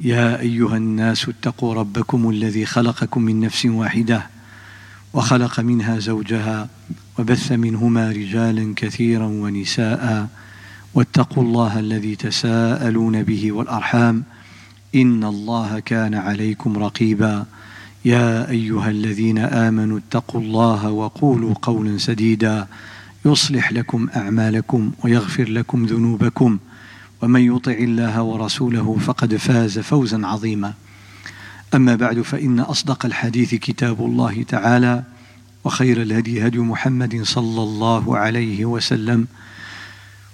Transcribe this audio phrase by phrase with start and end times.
[0.00, 4.26] يا أيها الناس اتقوا ربكم الذي خلقكم من نفس واحدة
[5.12, 6.68] وخلق منها زوجها
[7.18, 10.28] وبث منهما رجالا كثيرا ونساء
[10.94, 14.24] واتقوا الله الذي تساءلون به والأرحام
[14.94, 17.46] إن الله كان عليكم رقيبا
[18.04, 22.66] يا أيها الذين آمنوا اتقوا الله وقولوا قولا سديدا
[23.24, 26.58] يصلح لكم أعمالكم ويغفر لكم ذنوبكم
[27.22, 30.74] ومن يطع الله ورسوله فقد فاز فوزا عظيما.
[31.74, 35.02] أما بعد فإن أصدق الحديث كتاب الله تعالى
[35.64, 39.26] وخير الهدي هدي محمد صلى الله عليه وسلم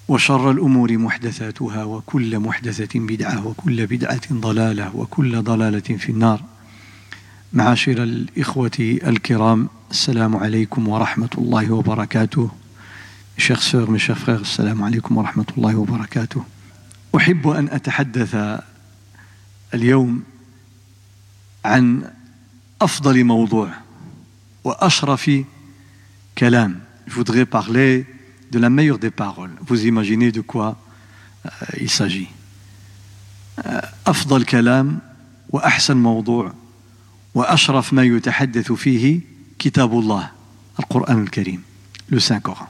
[0.08, 6.42] وشر الأمور محدثاتها وكل محدثة بدعة وكل بدعة ضلالة وكل ضلالة في النار.
[7.52, 12.50] معاشر الإخوة الكرام السلام عليكم ورحمة الله وبركاته.
[13.38, 16.53] Chers sœurs, mes السلام عليكم ورحمة الله وبركاته.
[17.16, 18.60] أحب أن أتحدث
[19.74, 20.22] اليوم
[21.64, 22.10] عن
[22.82, 23.70] أفضل موضوع
[24.64, 25.30] وأشرف
[26.38, 28.06] كلام Je voudrais parler
[28.50, 29.50] de la meilleure des paroles.
[29.60, 30.78] Vous imaginez de quoi
[31.44, 32.28] euh, il s'agit.
[33.66, 34.98] Euh, أفضل كلام
[35.50, 36.52] وأحسن موضوع
[37.34, 39.20] وأشرف ما يتحدث فيه
[39.58, 40.30] كتاب الله
[40.78, 41.62] القرآن الكريم
[42.10, 42.68] le Saint Coran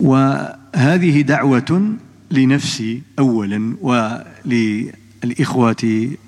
[0.00, 1.98] وهذه دعوة
[2.30, 3.76] لنفسي أولا
[4.44, 5.76] وللإخوة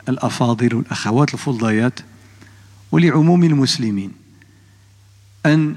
[0.09, 2.01] الأفاضل والأخوات الفضليات
[2.93, 4.13] ولعموم المسلمين
[5.47, 5.77] أن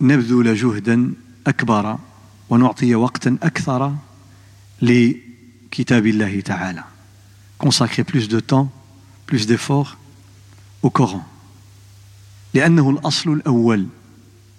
[0.00, 1.12] نبذل جهدا
[1.46, 1.98] أكبر
[2.50, 3.94] ونعطي وقتا أكثر
[4.82, 6.84] لكتاب الله تعالى
[7.62, 8.68] consacrer plus de temps,
[9.26, 9.96] plus d'efforts
[10.82, 11.22] au Coran.
[12.54, 13.86] لأنه الأصل الأول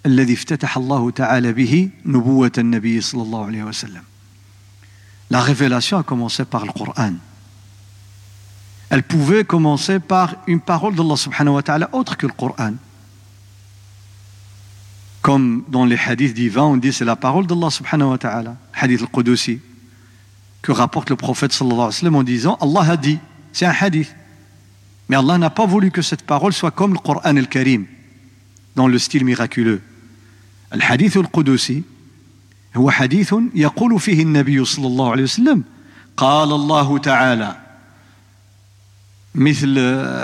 [0.05, 4.03] الذي افتتح الله تعالى به نبوة النبي صلى الله عليه وسلم.
[5.31, 7.13] La révélation a commencé par le Coran.
[8.89, 12.73] Elle pouvait commencer par une parole d'Allah subhanahu wa ta'ala autre que le Coran.
[15.21, 19.01] Comme dans les hadiths divins, on dit c'est la parole d'Allah subhanahu wa ta'ala, hadith
[19.01, 19.59] al-Qudusi.
[20.61, 23.19] que rapporte le prophète sallallahu alayhi wa sallam en disant Allah a dit,
[23.53, 24.13] c'est un hadith.
[25.07, 27.85] Mais Allah n'a pas voulu que cette parole soit comme le Coran al-Karim,
[28.75, 29.81] dans le style miraculeux.
[30.74, 31.82] الحديث القدسي
[32.76, 35.64] هو حديث يقول فيه النبي صلى الله عليه وسلم
[36.16, 37.56] قال الله تعالى
[39.34, 39.78] مثل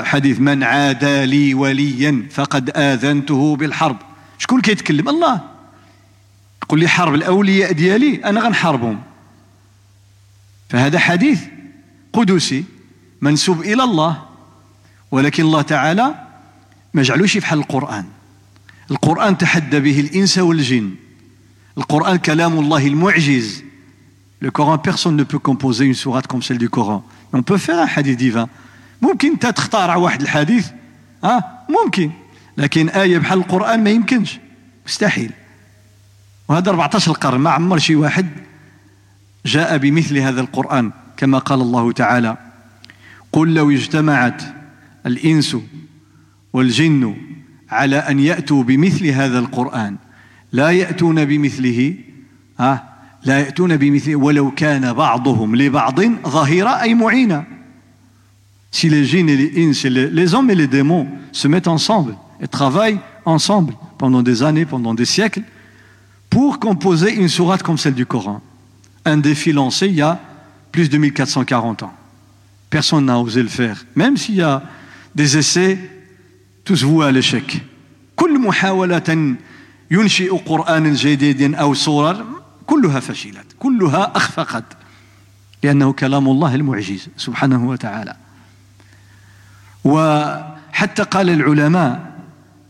[0.04, 3.96] حديث من عادى لي وليا فقد آذنته بالحرب
[4.38, 5.40] شكون كيتكلم؟ الله.
[6.62, 9.02] يقول لي حرب الأولياء ديالي أنا غنحاربهم
[10.68, 11.40] فهذا حديث
[12.12, 12.64] قدسي
[13.20, 14.22] منسوب إلى الله
[15.10, 16.14] ولكن الله تعالى
[16.94, 18.04] ما جعلوش في حال القرآن.
[18.90, 20.90] القرآن تحدى به الإنس والجن.
[21.78, 23.62] القرآن كلام الله المعجز.
[24.42, 27.04] Le Coran, personne ne peut composer une sourate comme celle du Coran.
[27.32, 28.48] On peut faire un hadith divin.
[29.02, 30.68] ممكن انت تختار واحد الحديث
[31.24, 32.10] ها ممكن
[32.56, 34.38] لكن آية بحال القرآن ما يمكنش
[34.86, 35.32] مستحيل
[36.48, 38.26] وهذا 14 قرن ما عمر شي واحد
[39.46, 42.36] جاء بمثل هذا القرآن كما قال الله تعالى
[43.32, 44.42] قل لو اجتمعت
[45.06, 45.56] الإنس
[46.52, 47.16] والجن
[47.69, 49.95] على أن يأتوا بمثل هذا القرآن
[50.51, 51.95] لا يأتون بمثله
[52.59, 57.45] ها لا يأتون بمثله ولو كان بعضهم لبعض ظهيرا أي معينا
[58.71, 62.17] Si les djinns et les ins, les, les hommes et les démons se mettent ensemble
[62.41, 65.43] et travaillent ensemble pendant des années, pendant des siècles,
[66.29, 68.41] pour composer une sourate comme celle du Coran,
[69.05, 70.19] un défi lancé il y a
[70.73, 71.93] plus de 1440 ans.
[72.69, 73.85] Personne n'a osé le faire.
[73.95, 74.61] Même s'il y a
[75.15, 75.79] des essais,
[76.74, 77.62] voués à l'échec.
[78.16, 79.36] كل محاولة
[79.90, 82.26] ينشئ قرآن جديد أو صورة
[82.66, 84.64] كلها فشلت كلها أخفقت
[85.62, 88.16] لأنه كلام الله المعجز سبحانه وتعالى.
[89.84, 92.10] وحتى قال العلماء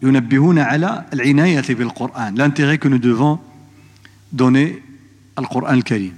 [0.03, 2.35] ينبهون على العناية بالقرآن.
[2.39, 3.39] L'intérêt que nous devons
[4.33, 4.83] donner
[5.39, 6.17] القرآن الكريم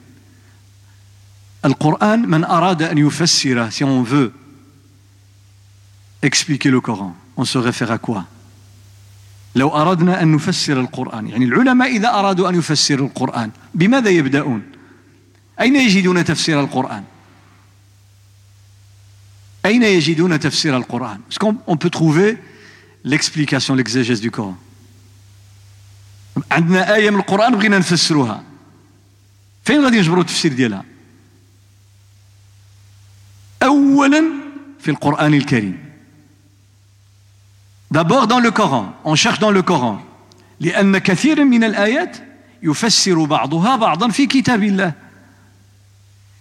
[1.65, 4.33] القرآن من أراد أن يفسره si on veut
[6.23, 7.15] expliquer le Coran.
[7.37, 8.25] On se réfère à quoi?
[9.55, 11.29] لو أردنا أن نفسر القرآن.
[11.29, 14.63] يعني العلماء إذا أرادوا أن يفسروا القرآن بماذا يبدأون؟
[15.61, 17.05] أين يجدون تفسير القرآن؟
[19.67, 22.39] أين يجدون تفسير القرآن؟ Est-ce qu'on peut trouver
[23.05, 24.57] l'explication, l'exégèse du Coran
[26.51, 28.43] عندنا آية من القرآن بغينا نفسروها.
[29.65, 30.85] فين غادي نجبروا التفسير ديالها؟
[33.63, 34.25] أولا
[34.81, 35.92] في القرآن الكريم.
[37.93, 39.99] D'abord dans le Coran, on cherche dans le Coran.
[40.61, 42.17] لأن كثيرا من الآيات
[42.63, 44.93] يفسر بعضها بعضا في كتاب الله.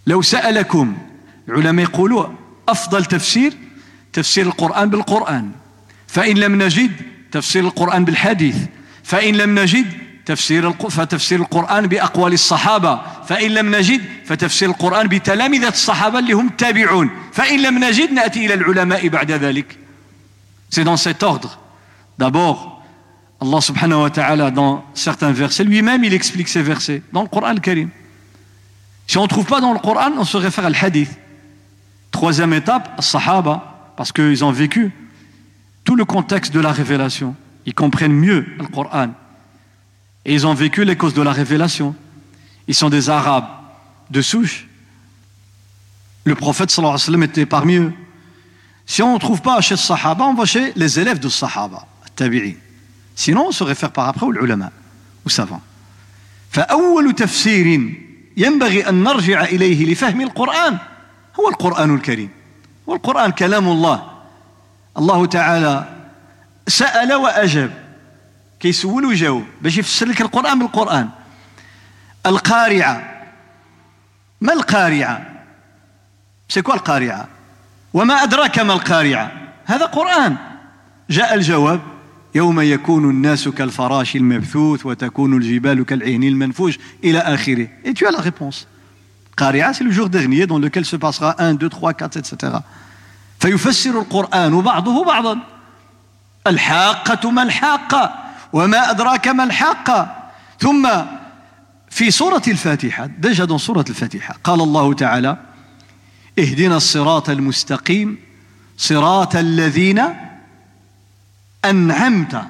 [0.06, 0.96] لو سألكم
[1.48, 2.26] العلماء يقولوا
[2.68, 3.52] أفضل تفسير
[4.12, 5.50] تفسير القرآن بالقرآن.
[6.06, 6.92] فإن لم نجد
[7.32, 8.56] تفسير القرآن بالحديث.
[9.02, 9.86] فإن لم نجد
[10.26, 13.00] تفسير فتفسير القرآن بأقوال الصحابة.
[13.28, 17.10] فإن لم نجد فتفسير القرآن بتلامذة الصحابة اللي هم التابعون.
[17.32, 19.81] فإن لم نجد نأتي إلى العلماء بعد ذلك.
[20.72, 21.58] C'est dans cet ordre.
[22.16, 22.82] D'abord,
[23.42, 27.48] Allah subhanahu wa ta'ala, dans certains versets, lui-même, il explique ces versets, dans le Coran
[27.48, 27.90] al-Karim.
[29.06, 31.10] Si on ne trouve pas dans le Coran, on se réfère à hadith.
[32.10, 34.90] Troisième étape, Sahaba, parce qu'ils ont vécu
[35.84, 37.36] tout le contexte de la révélation.
[37.66, 39.10] Ils comprennent mieux le Coran.
[40.24, 41.94] Et ils ont vécu les causes de la révélation.
[42.66, 43.48] Ils sont des Arabes
[44.10, 44.66] de souche.
[46.24, 46.74] Le prophète
[47.24, 47.92] était parmi eux.
[48.92, 51.86] Si on ne trouve pas chez les Sahaba, on va chez les élèves de Sahaba,
[52.14, 52.52] tabi'in.
[53.14, 54.70] Sinon, on se réfère par après aux ulama,
[55.24, 55.62] aux savants.
[56.50, 57.96] فأول تفسير
[58.36, 60.78] ينبغي أن نرجع إليه لفهم القرآن
[61.40, 62.30] هو القرآن الكريم
[62.86, 64.10] والقرآن كلام الله
[64.98, 65.88] الله تعالى
[66.68, 67.70] سأل وأجاب
[68.60, 71.08] كيسول ويجاوب باش يفسر لك القرآن بالقرآن
[72.26, 73.24] القارعة
[74.40, 75.44] ما القارعة
[76.48, 77.28] سيكون القارعة
[77.94, 79.32] وما أدراك ما القارعة.
[79.64, 80.36] هذا قرآن.
[81.10, 81.80] جاء الجواب
[82.34, 87.68] يوم يكون الناس كالفراش المبثوث وتكون الجبال كالعهن المنفوش إلى آخره.
[87.84, 88.66] Et tu as la réponse.
[89.36, 92.60] قارعة c'est le jour dernier dans lequel se passera 1, 2, 3, 4, etc.
[93.40, 95.38] فيفسر القرآن بعضه بعضا.
[96.46, 98.14] الحاقة ما الحاقة
[98.52, 100.16] وما أدراك ما الحاقة.
[100.60, 100.88] ثم
[101.90, 105.36] في سورة الفاتحة déjà dans سورة الفاتحة قال الله تعالى
[106.38, 108.18] اهدنا الصراط المستقيم
[108.76, 110.02] صراط الذين
[111.64, 112.42] أنعمت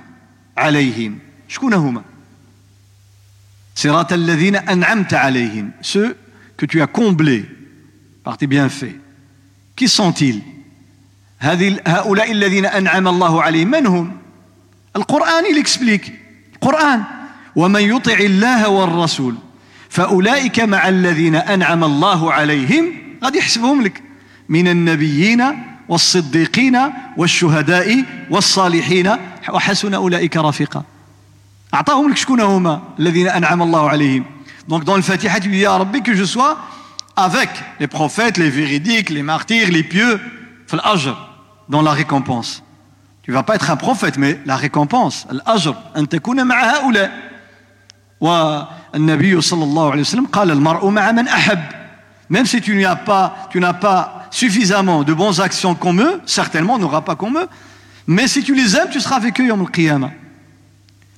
[0.57, 1.19] عليهم.
[1.49, 2.03] شكون هما
[3.75, 5.71] صراط الذين أنعمت عليهم.
[5.83, 6.17] Ceux
[6.57, 7.45] que tu as comblés
[8.25, 8.97] par tes bienfaits.
[9.77, 10.41] Qui sont-ils?
[11.39, 13.71] هذه هؤلاء الذين أنعم الله عليهم.
[13.71, 14.17] من هم؟
[14.97, 16.11] القرآن explique.
[16.55, 17.05] القرآن.
[17.57, 19.35] ومن يطع الله والرسول
[19.89, 24.03] فأولئك مع الذين أنعم الله عليهم غادي يحسبهم لك.
[24.49, 25.43] من النبيين
[25.89, 26.79] والصديقين
[27.17, 29.11] والشهداء والصالحين
[29.51, 30.83] وحسن أولئك رفيقا.
[31.75, 34.25] أعطاهم لك شكون هما الذين أنعم الله عليهم.
[34.69, 36.55] donc dans الفاتحه يا ربي que je sois
[37.19, 37.51] avec
[37.81, 40.19] les prophètes les véridiques les martyrs les pieux
[40.67, 41.17] في الأجر
[41.69, 42.63] dans la récompense
[43.25, 45.75] tu vas pas être un prophète mais la récompense الأجر.
[45.97, 47.33] أن تكون مع هؤلاء.
[48.21, 51.63] والنبي صلى الله عليه وسلم قال المرء مع من أحب.
[52.33, 56.79] Même si tu n'as pas, tu n'as pas suffisamment de bonnes actions comme eux, certainement
[56.79, 57.47] n'aura pas comme eux,
[58.07, 60.11] mais si tu les aimes, tu seras avec eux يوم القيامة.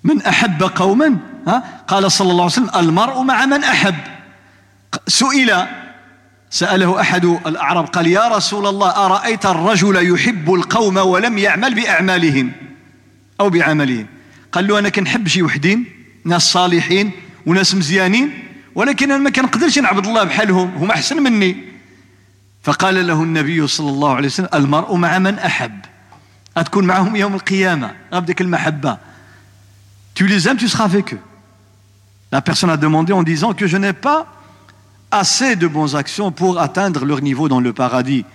[0.05, 1.16] من أحب قوما
[1.88, 3.94] قال صلى الله عليه وسلم المرء مع من أحب
[5.06, 5.66] سئل
[6.50, 12.52] سأله أحد الأعراب قال يا رسول الله أرأيت الرجل يحب القوم ولم يعمل بأعمالهم
[13.40, 14.06] أو بعملهم
[14.52, 15.85] قال له أنا كنحب شي وحدين
[16.25, 17.11] ناس صالحين
[17.47, 18.43] وناس مزيانين
[18.75, 21.63] ولكن أنا ما كنقدرش نعبد الله بحالهم هم أحسن مني
[22.63, 25.79] فقال له النبي صلى الله عليه وسلم المرء مع من أحب
[26.58, 28.98] أتكون معهم يوم القيامة غابدك المحبة
[30.15, 31.19] Tu les aimes, tu seras avec eux.
[32.34, 34.27] La personne a demandé en disant que je n'ai pas
[35.12, 38.25] assez de bonnes actions pour atteindre leur niveau dans le paradis.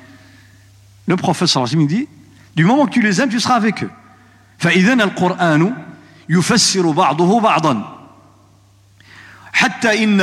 [1.07, 2.09] Le prophète sallallahu alayhi wa sallam dit
[2.57, 3.91] du moment que tu les aimes, tu seras avec eux.
[4.59, 5.75] فإذن القرآن
[6.29, 7.98] يفسر بعضه بعضا
[9.60, 10.22] حتى إن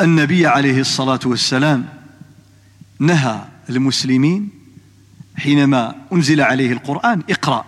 [0.00, 1.88] النبي عليه الصلاة والسلام
[2.98, 4.48] نهى المسلمين
[5.36, 7.64] حينما أنزل عليه القرآن اقرأ.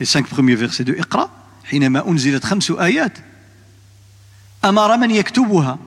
[0.00, 1.30] Les cinq premiers versets de اقرأ
[1.64, 3.12] حينما أنزلت خمس آيات.
[4.64, 5.78] أمر من يكتبها؟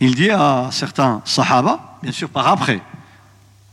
[0.00, 2.80] Il dit à certains sahaba bien sûr par après.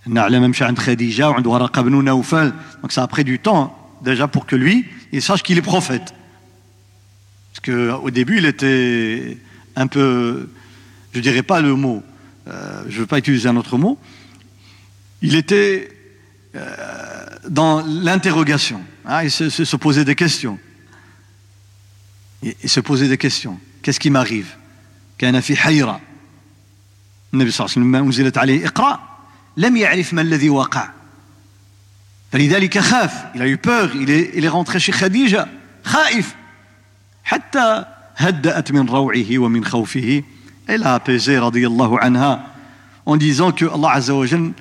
[0.08, 2.54] نعلم مشى عند خديجة وعند ورقة بن نوفل.
[2.84, 6.14] Donc ça a pris du temps déjà pour que lui il sache qu'il est prophète.
[7.59, 9.39] Parce qu'au début, il était
[9.77, 10.49] un peu,
[11.13, 12.03] je ne dirais pas le mot,
[12.49, 13.99] euh, je ne veux pas utiliser un autre mot,
[15.23, 15.91] il était
[16.55, 18.83] euh, dans l'interrogation.
[19.07, 20.59] Hein, il se, se, se, posait des questions.
[22.43, 23.59] Il, il se posait des questions.
[23.83, 24.49] Qu'est-ce qui m'arrive
[25.19, 26.01] Kanafi hayra.
[27.35, 29.01] النبي صلى الله عليه وسلم لما أنزلت عليه اقرأ
[29.57, 30.91] لم يعرف ما الذي وقع
[32.33, 35.49] فلذلك خاف il a eu peur il est, il est rentré chez Khadija
[35.85, 36.35] خائف
[37.30, 37.86] حتى
[38.18, 40.24] هدأت من روعه ومن خوفه.
[40.70, 42.46] A apaisé رضي الله عنها
[43.06, 44.52] en disant que Allah عز وجل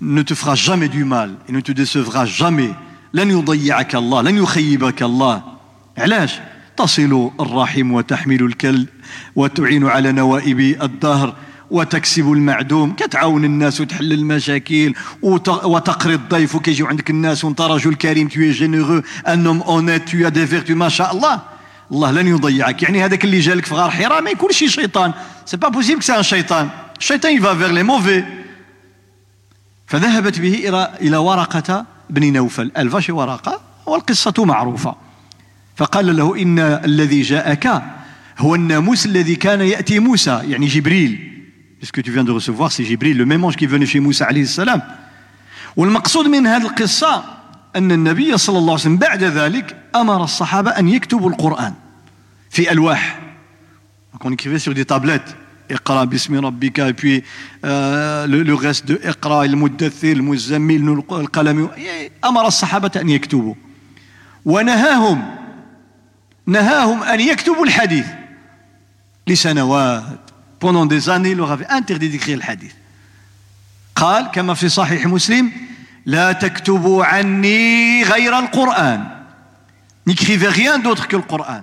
[0.00, 2.74] ne te fera jamais du mal et ne te décevra jamais.
[3.14, 5.42] لن يضيعك الله لن يخيبك الله
[5.98, 6.40] علاش
[6.76, 8.86] تصل الرحم وتحمل الكل
[9.36, 11.34] وتعين على نوائب الدهر
[11.70, 14.94] وتكسب المعدوم كتعاون الناس وتحل المشاكل
[15.64, 20.46] وتقري الضيف وكيجيو عندك الناس وانت رجل كريم t'es généreux un homme honnête t'as des
[20.46, 21.53] vertus ما شاء الله
[21.94, 22.82] الله لن يضيعك.
[22.82, 25.12] يعني هذاك اللي جالك في غار حراء ما يكونش شيطان.
[25.46, 26.68] c'est pas possible c'est un شيطان.
[26.98, 28.24] الشيطان il va vers les mauvais
[29.86, 32.72] فذهبت به إلى إلى ورقة بن نوفل.
[32.76, 34.94] elle va chez ورقه والقصة معروفة.
[35.76, 37.82] فقال له إن الذي جاءك
[38.38, 40.40] هو الناموس الذي كان يأتي موسى.
[40.44, 41.30] يعني جبريل.
[41.92, 44.80] Que tu viens de recevoir, c'est Jibril, le même ange qui chez Moussa عليه السلام.
[45.76, 47.24] والمقصود من هذه القصة
[47.76, 51.74] أن النبي صلى الله عليه وسلم بعد ذلك أمر الصحابة أن يكتبوا القرآن.
[52.54, 53.20] في ألواح
[54.12, 55.34] Donc on écrivait sur des tablettes
[55.70, 57.24] اقرأ باسم ربك et puis
[57.64, 61.70] euh, le, reste de اقرأ المدثر المزمل القلم
[62.24, 63.54] أمر الصحابة أن يكتبوا
[64.44, 65.36] ونهاهم
[66.46, 68.06] نهاهم أن يكتبوا الحديث
[69.26, 70.30] لسنوات
[70.60, 72.74] pendant des années, leur avait interdit d'écrire hadith.
[73.96, 75.50] قال كما في صحيح مسلم
[76.06, 79.08] لا تكتبوا عني غير القرآن
[80.08, 81.62] n'écrivez rien d'autre que le Coran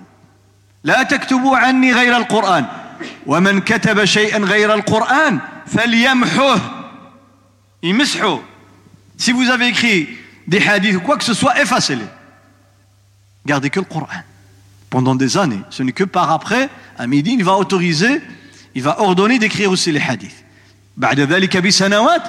[0.84, 2.66] لا تكتبوا عني غير القرآن
[3.26, 6.60] ومن كتب شيئا غير القرآن فليمحوه
[7.82, 8.38] يمسحه
[9.18, 10.08] si vous avez écrit
[10.48, 12.10] des hadiths ou quoi que ce soit effacez-les
[13.46, 14.08] gardez que le Coran
[14.90, 18.20] pendant des années ce n'est que par après à midi il va autoriser
[18.74, 20.42] il va ordonner d'écrire aussi les hadiths
[20.96, 22.22] بعد ذلك بسنوات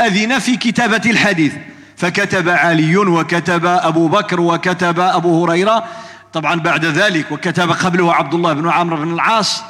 [0.00, 1.52] أذن في كتابة الحديث
[1.96, 5.84] فكتب علي وكتب أبو بكر وكتب أبو هريرة
[6.32, 9.62] طبعا بعد ذلك وكتب قبله عبد الله بن عمرو بن العاص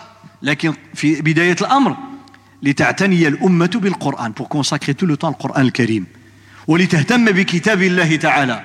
[0.43, 1.97] لكن في بداية الأمر
[2.63, 6.07] لتعتني الأمة بالقرآن pour consacrer tout le temps القرآن الكريم
[6.67, 8.65] ولتهتم بكتاب الله تعالى.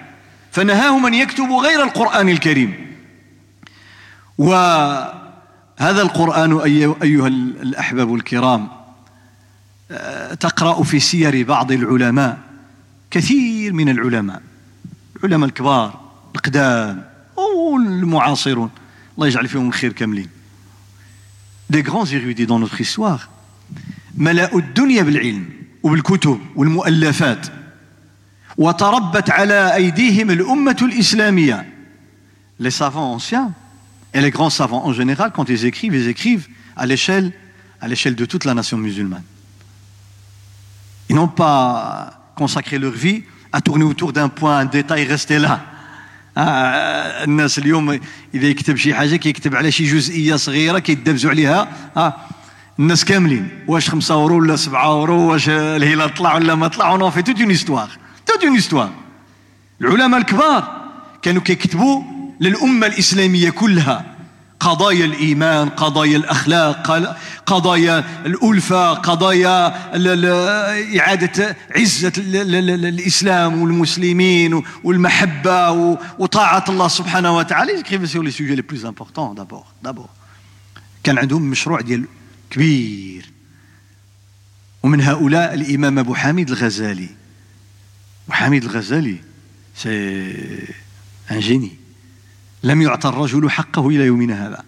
[0.51, 2.87] فنهاهم أن يكتبوا غير القرآن الكريم.
[4.37, 4.53] و
[5.77, 6.59] هذا القرآن
[7.03, 8.67] أيها الأحباب الكرام
[9.91, 12.37] آه، تقرأ في سير بعض العلماء
[13.11, 14.41] كثير من العلماء
[15.23, 15.99] العلماء الكبار
[16.35, 17.03] القدام
[17.96, 18.70] والمعاصرون
[19.14, 20.28] الله يجعل فيهم الخير كاملين
[21.72, 23.28] des grands érudits dans notre histoire
[24.16, 25.48] ملأوا الدنيا بالعلم
[25.82, 27.46] وبالكتب والمؤلفات
[28.56, 31.66] وتربت على أيديهم الأمة الإسلامية
[32.60, 33.52] les savants anciens
[34.14, 37.32] Et les grands savants, en général, quand ils écrivent, ils écrivent à l'échelle,
[37.80, 39.22] à l'échelle de toute la nation musulmane.
[41.08, 43.22] Ils n'ont pas consacré leur vie
[43.52, 45.64] à tourner autour d'un point, un détail, rester là.
[46.37, 47.99] الناس اليوم
[48.33, 51.67] إذا يكتب شي حاجة كيكتب على شي جزئية صغيرة كيدبزوا عليها.
[51.97, 52.27] ها
[52.79, 53.49] الناس كاملين.
[53.67, 57.41] واش خمسة أورو ولا سبعة أورو واش الهلال طلع ولا ما طلع on fait toute
[57.41, 57.89] une histoire
[58.25, 58.91] toute une histoire
[59.81, 60.87] العلماء الكبار
[61.21, 62.03] كانوا كيكتبوا
[62.39, 64.16] للأمة الإسلامية كلها.
[64.67, 66.91] قضايا الإيمان قضايا الأخلاق
[67.45, 69.67] قضايا الألفة قضايا
[70.99, 75.71] إعادة عزة الإسلام والمسلمين والمحبة
[76.19, 77.79] وطاعة الله سبحانه وتعالى.
[77.79, 80.09] ils écrivent sur les sujets les plus importants d'abord d'abord
[81.03, 82.05] كان عندهم مشروع ديال
[82.49, 83.25] كبير.
[84.83, 87.09] ومن هؤلاء الإمام أبو حامد الغزالي.
[88.25, 89.17] أبو حامد الغزالي
[89.75, 89.89] سي
[91.31, 91.86] ان جيني
[92.67, 94.63] لم يعطى الرجل حقه إلى يومنا هذا.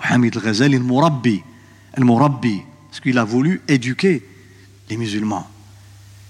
[0.00, 1.42] حامد الغزالي المربي
[1.98, 2.62] المربي.
[2.90, 4.22] Parce qu'il a voulu éduquer
[4.90, 5.46] les musulmans.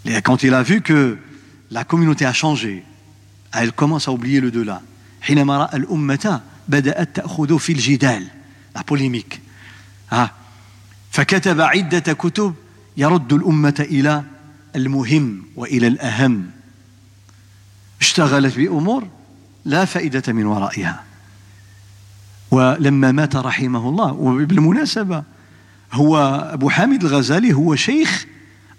[0.04, 1.18] Et quand il a vu que
[1.70, 2.84] la communauté a changé
[3.52, 4.80] elle commence à oublier le delà.
[5.20, 8.26] حينما رأى الأمة بدأت تأخذ في الجدال.
[8.76, 9.40] La polémique.
[10.10, 10.32] ها
[11.10, 12.54] فكتب عدة كتب
[12.96, 14.25] يرد الأمة إلى
[14.76, 16.50] المهم وإلى الأهم.
[18.00, 19.08] اشتغلت بأمور
[19.64, 21.07] لا فائدة من ورائها.
[22.50, 24.12] ولما مات رحمه الله.
[24.12, 25.22] وبالمناسبة
[25.92, 26.18] هو
[26.52, 28.26] أبو حامد الغزالي هو شيخ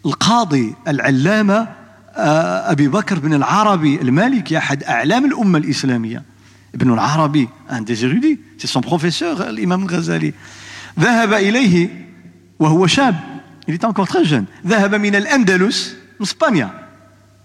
[0.06, 1.68] القاضي العلامة
[2.16, 6.24] آه، أبي بكر بن العربي المالكي أحد أعلام الأمة الإسلامية.
[6.76, 8.82] ابن العربي un des érudits c'est son
[9.42, 10.34] الإمام الغزالي.
[11.00, 11.90] ذهب إليه
[12.60, 13.16] وهو شاب
[14.66, 16.70] ذهب من الأندلس من إسبانيا.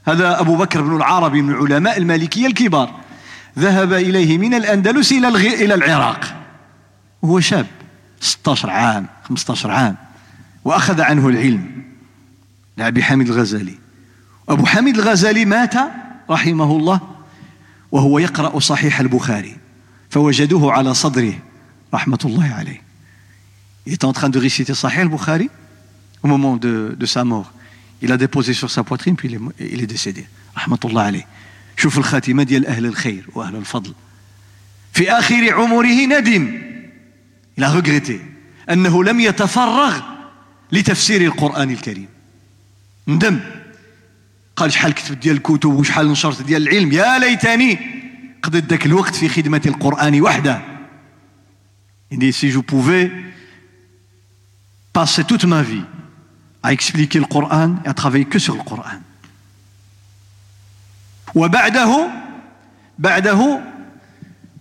[0.04, 3.03] هذا أبو بكر بن العربي من العلماء المالكية الكبار.
[3.58, 5.28] ذهب إليه من الأندلس إلى
[5.64, 6.34] إلى العراق
[7.23, 7.66] وهو شاب
[8.20, 9.96] 16 عام 15 عام
[10.64, 11.84] وأخذ عنه العلم
[12.76, 13.78] لأبي حامد الغزالي
[14.49, 15.75] أبو حامد الغزالي مات
[16.30, 17.00] رحمه الله
[17.92, 19.56] وهو يقرأ صحيح البخاري
[20.11, 21.34] فوجدوه على صدره
[21.94, 22.84] رحمة الله عليه
[23.87, 25.50] Il était en train de réciter Sahih al-Bukhari
[26.23, 27.52] au moment de, de sa mort.
[28.00, 30.26] Il a déposé sur sa poitrine, puis il est, il est décédé.
[30.54, 31.26] Rahmatullah alayh.
[31.76, 33.92] شوف الخاتمة ديال أهل الخير وأهل الفضل.
[34.92, 36.62] في آخر عمره ندم.
[37.60, 38.18] A regretté
[38.70, 40.00] أنه لم يتفرغ
[40.72, 42.08] لتفسير القرآن الكريم.
[43.08, 43.40] ندم.
[44.56, 47.78] قال شحال كتبت ديال الكتب وشحال نشرت ديال العلم يا ليتني
[48.42, 50.62] قضيت ذاك الوقت في خدمة القرآن وحده.
[52.10, 53.10] Dit si je pouvais
[54.92, 55.82] passer toute ma vie
[56.62, 59.00] à expliquer le Coran et à travailler Coran.
[61.34, 62.08] وبعده
[62.98, 63.60] بعده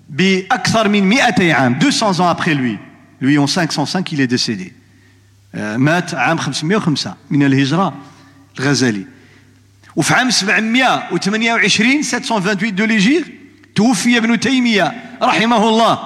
[0.09, 2.77] بأكثر من 200 عام 200 ans après lui.
[3.21, 4.73] Lui en 505 il est décédé.
[5.53, 7.93] مات عام 505 من الهجرة
[8.59, 9.05] الغزالي.
[9.95, 13.27] وفي عام 728 728 de l'Hégire
[13.75, 15.99] توفي ابن تيمية رحمه الله.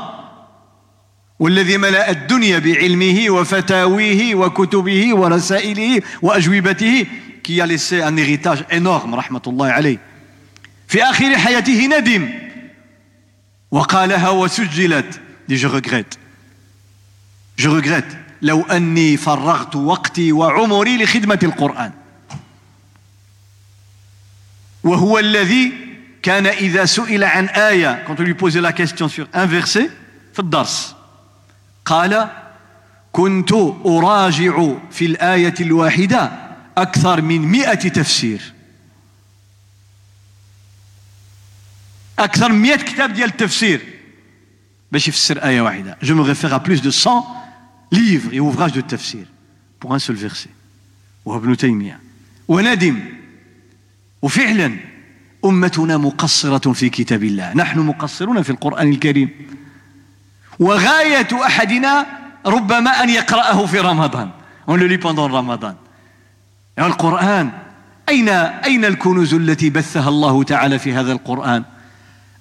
[1.40, 7.06] والذي ملأ الدنيا بعلمه وفتاويه وكتبه ورسائله وأجوبته
[7.62, 10.00] a laissé un héritage énorme رحمة الله عليه.
[10.88, 12.30] في آخر حياته ندم.
[13.72, 16.18] وقالها وسجلت دي جو regrette
[17.62, 21.92] je regrette لو أني فرغت وقتي وعمري لخدمة القرآن.
[24.84, 25.72] وهو الذي
[26.24, 29.90] كان إذا سئل عن آية on lui posait la question sur un verset
[30.34, 30.96] في الدرس.
[31.86, 32.30] قال
[33.12, 33.52] كنت
[33.86, 36.32] أراجع في الآية الواحدة
[36.78, 38.57] أكثر من مئة تفسير.
[42.20, 43.82] أكثر من مئة كتاب ديال التفسير.
[44.92, 45.98] باش يفسر آية واحدة.
[46.02, 47.26] Je me réfère à plus de 100
[47.92, 49.26] livres et ouvrages de tafsir.
[49.80, 50.50] Pour un seul verset.
[51.26, 52.00] وهو ابن تيمية
[52.48, 53.00] وندم
[54.22, 54.78] وفعلا
[55.46, 59.30] أمتنا مقصرة في كتاب الله نحن مقصرون في القرآن الكريم
[60.60, 62.06] وغاية أحدنا
[62.46, 64.30] ربما أن يقرأه في رمضان
[64.68, 65.76] on le lit pendant رمضان
[66.80, 67.52] القرآن
[68.10, 71.64] أين أين الكنوز التي بثها الله تعالى في هذا القرآن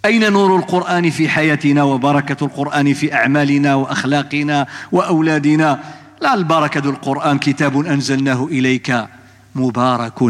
[0.07, 5.81] أين نور القرآن في حياتنا وبركة القرآن في أعمالنا وأخلاقنا وأولادنا؟
[6.21, 9.07] لا البركة القرآن كتاب أنزلناه إليك
[9.55, 10.23] مبارك.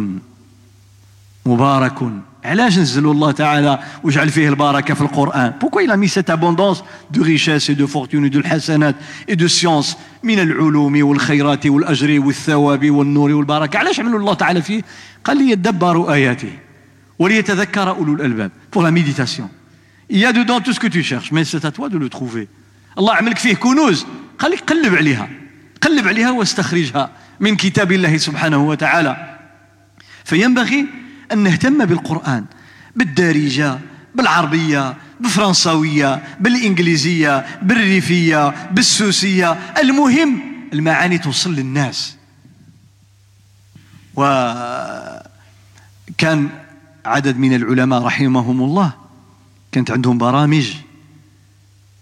[1.46, 1.98] مبارك.
[2.44, 6.30] علاش نزلوا الله تعالى؟ وجعل فيه البركة في القرآن؟ بوكو il a mis cette
[7.68, 8.94] et de fortune et de الحسنات
[9.28, 14.82] et de science من العلوم والخيرات والأجر والثواب والنور والبركة؟ علاش عملوا الله تعالى فيه؟
[15.24, 16.52] قال ليدبروا آياته
[17.18, 18.50] وليتذكر أولو الألباب.
[18.70, 19.48] Pour la méditation.
[20.08, 22.08] Il y a dedans tout ce que tu cherches mais c'est à toi de le
[22.08, 22.48] trouver.
[22.98, 24.06] الله عملك فيه كنوز
[24.42, 25.28] لك قلب عليها
[25.82, 29.38] قلب عليها واستخرجها من كتاب الله سبحانه وتعالى
[30.24, 30.86] فينبغي
[31.32, 32.44] أن نهتم بالقرآن
[32.96, 33.78] بالدارجة
[34.14, 39.58] بالعربية بالفرنساوية بالإنجليزية بالريفية بالسوسية.
[39.78, 40.42] المهم
[40.72, 42.16] المعاني توصل للناس.
[44.14, 45.28] وكان
[47.04, 48.92] عدد من العلماء رحمهم الله
[49.76, 50.72] كانت عندهم برامج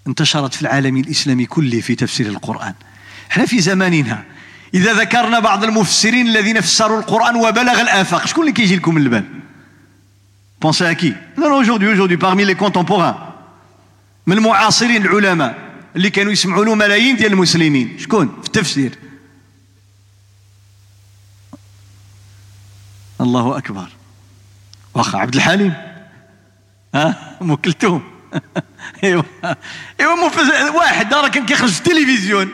[0.06, 2.74] انتشرت في العالم الإسلامي كله في تفسير القرآن.
[3.30, 4.24] إحنا في زماننا
[4.74, 9.24] إذا ذكرنا بعض المفسرين الذين فسروا القرآن وبلغ الآفاق شكون اللي كيجي لكم من البال؟
[10.60, 13.16] Pensez à qui Non, non, aujourd'hui, aujourd'hui, parmi les contemporains.
[14.26, 15.58] من المعاصرين العلماء
[15.96, 17.98] اللي كانوا يسمعوا له ملايين ديال المسلمين.
[17.98, 18.98] شكون؟ في التفسير.
[23.20, 23.88] الله أكبر.
[24.94, 25.93] واخا عبد الحليم؟
[26.94, 28.02] ها؟ أم كلثوم.
[29.04, 29.22] ايوا
[30.00, 32.48] ايوا واحد راه كان كيخرج التلفزيون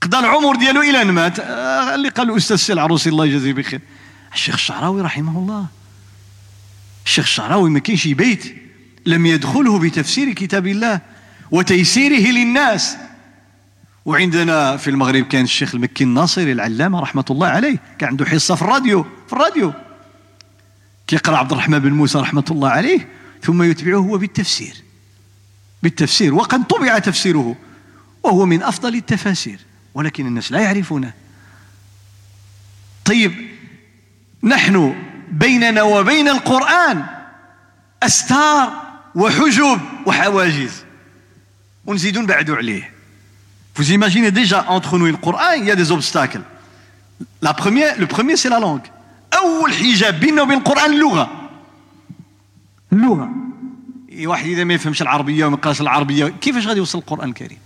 [0.00, 1.40] قضى العمر ديالو إلى أن مات.
[1.40, 3.80] آه، اللي قال الأستاذ سي العروسي الله يجازيه بخير.
[4.32, 5.66] الشيخ الشعراوي رحمه الله.
[7.04, 8.56] الشيخ الشعراوي ما كاينش بيت
[9.06, 11.00] لم يدخله بتفسير كتاب الله
[11.50, 12.96] وتيسيره للناس.
[14.04, 18.62] وعندنا في المغرب كان الشيخ المكي الناصري العلامة رحمة الله عليه كان عنده حصة في
[18.62, 19.72] الراديو في الراديو.
[21.12, 23.08] كيقرا عبد الرحمن بن موسى رحمة الله عليه
[23.42, 24.74] ثم يتبعه هو بالتفسير.
[25.82, 26.34] بالتفسير.
[26.34, 27.56] وقد طبع تفسيره
[28.22, 29.58] وهو من أفضل التفاسير
[29.94, 31.12] ولكن الناس لا يعرفونه.
[33.04, 33.32] طيب
[34.42, 34.94] نحن
[35.30, 37.04] بيننا وبين القرآن
[38.02, 38.72] أستار
[39.14, 40.72] وحجب وحواجز.
[41.86, 42.92] ونزيد نبعدوا عليه.
[43.76, 46.42] Vous imaginez déjà entre nous et le Coran, il y a des obstacles.
[47.42, 48.86] La première, le premier, c'est la langue.
[49.41, 51.49] أول حجاب بيننا وبين القرآن اللغة.
[52.93, 53.29] اللغة.
[54.25, 57.57] واحد إذا ما يفهمش العربية وما يقراش العربية كيفاش غادي يوصل القرآن الكريم؟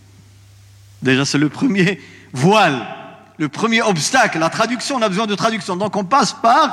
[1.04, 2.00] Déjà, c'est le premier
[2.34, 3.02] voile
[3.42, 5.76] le premier obstacle, la traduction, on a besoin de traduction.
[5.76, 6.66] Donc on passe par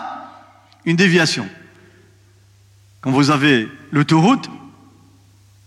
[0.84, 1.46] une déviation.
[3.00, 4.50] Quand vous avez l'autoroute,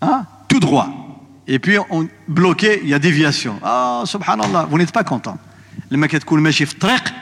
[0.02, 0.88] hein, tout droit.
[1.48, 3.60] Et puis on bloqué, il y a déviation.
[3.64, 5.38] Ah, subhanallah, vous n'êtes pas content.
[5.92, 7.14] لما كتكون ماشي في الطريق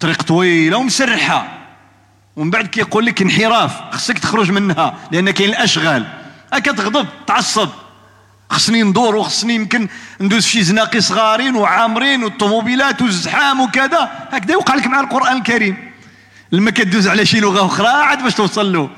[0.00, 1.58] طريق طويلة ومسرحة.
[2.36, 6.06] ومن بعد كيقول لك انحراف خصك تخرج منها لأن كاين الأشغال.
[6.52, 7.68] هكا تغضب تعصب.
[8.50, 9.88] خصني ندور وخصني يمكن
[10.20, 14.28] ندوز شي زناقي صغارين وعامرين والطوموبيلات والزحام وكذا.
[14.30, 15.76] هكذا يوقع لك مع القرآن الكريم.
[16.52, 18.90] لما كدوز على شي لغة أخرى عاد باش توصل له.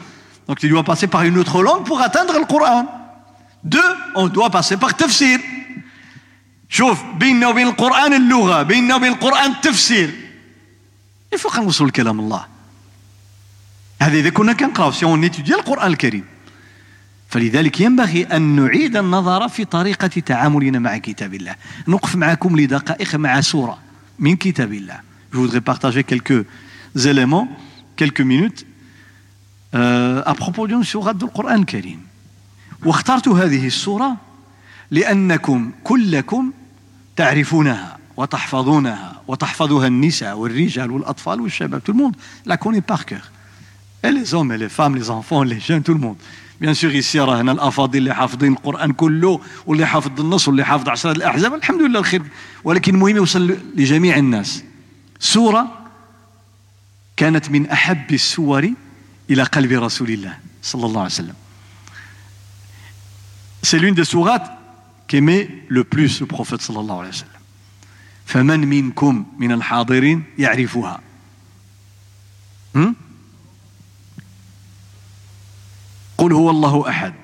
[0.49, 2.87] دونك tu dois passer par une autre pour atteindre le Coran.
[3.65, 5.41] Deux on doit passer par tafsir.
[6.69, 10.28] شوف بيننا وبين القران اللغة بيننا وبين القران التفسير
[11.33, 12.47] يفوق نوصل لكلام الله؟
[14.03, 16.25] هذا اذا كنا كنقراو si on القران الكريم.
[17.29, 21.55] فلذلك ينبغي أن نعيد النظر في طريقة تعاملنا مع كتاب الله.
[21.89, 23.79] نقف معكم لدقائق مع سورة
[24.19, 25.01] من كتاب الله.
[25.33, 26.47] Je voudrais partager quelques
[26.97, 27.49] éléments,
[27.97, 28.65] quelques minutes
[29.75, 32.01] euh, à propos d'une سورة القرآن الكريم
[32.85, 34.17] واخترت هذه السورة
[34.91, 36.53] لأنكم كلكم
[37.17, 37.98] تعرفونها.
[38.19, 43.31] وتحفظونها وتحفظها النساء والرجال والأطفال والشباب tout le monde la connaît par cœur.
[44.03, 46.17] Et les hommes et les femmes les enfants les jeunes tout le monde.
[46.61, 50.89] بيان سور يسي راه هنا الافاضل اللي حافظين القران كله واللي حافظ النص واللي حافظ
[50.89, 52.23] عشرة الاحزاب الحمد لله الخير
[52.65, 54.65] ولكن المهم يوصل لجميع الناس
[55.21, 55.69] سوره
[57.17, 58.71] كانت من احب السور
[59.31, 61.35] إلى قلب رسول الله صلى الله عليه وسلم
[63.63, 64.51] C'est l'une des sourates
[65.09, 67.38] qu'aimait le plus le prophète صلى الله عليه وسلم
[68.29, 71.01] فمن منكم من الحاضرين يعرفها.
[72.77, 72.93] hmm?
[76.19, 77.15] قل هو الله أحد.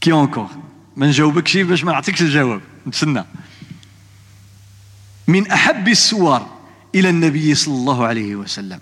[0.00, 0.48] qui encore
[0.96, 2.60] ما نجاوبكش باش ما نعطيكش الجواب.
[2.86, 3.24] نتسنى.
[5.28, 6.46] من أحب السور
[6.94, 8.80] إلى النبي صلى الله عليه وسلم.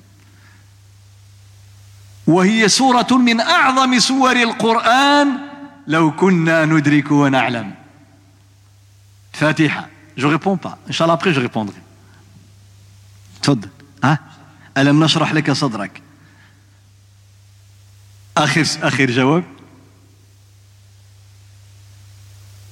[2.27, 5.39] وهي سورة من أعظم سور القرآن.
[5.87, 7.75] لو كنا ندرك ونعلم.
[9.33, 9.96] فاتحة.
[10.19, 11.83] je réponds pas ان شاء الله après je répondrai
[13.43, 13.69] تفضل
[14.05, 14.19] ها
[14.77, 16.03] الم نشرح لك صدرك
[18.37, 19.45] آخر آخر جواب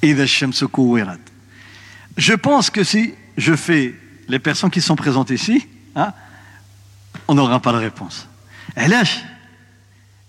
[0.05, 1.21] إذا الشمس كورت
[2.17, 3.95] Je pense que si je fais
[4.29, 6.13] les personnes qui sont présentes ici, hein,
[7.27, 8.27] on n'aura pas la réponse.
[8.77, 9.19] علاش؟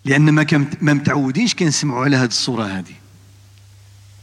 [0.05, 2.95] لأن ما كان ما متعودينش كنسمعوا على هذه السورة هذه.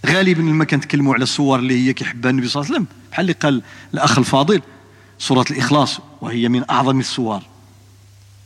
[0.06, 2.96] غالبا لما كنتكلموا على الصور اللي هي كيحبها النبي صلى الله عليه وسلم.
[3.10, 3.62] بحال اللي قال
[3.94, 4.62] الأخ الفاضل
[5.18, 7.42] سورة الإخلاص وهي من أعظم السور.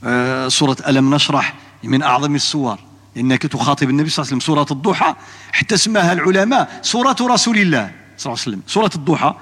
[0.05, 2.79] آه سورة ألم نشرح من أعظم السور.
[3.17, 4.55] إنك تخاطب النبي صلى الله عليه وسلم.
[4.55, 5.15] سورة الضحى
[5.53, 8.63] حتى سماها العلماء سورة رسول الله صلى الله عليه وسلم.
[8.67, 9.35] سورة الضحى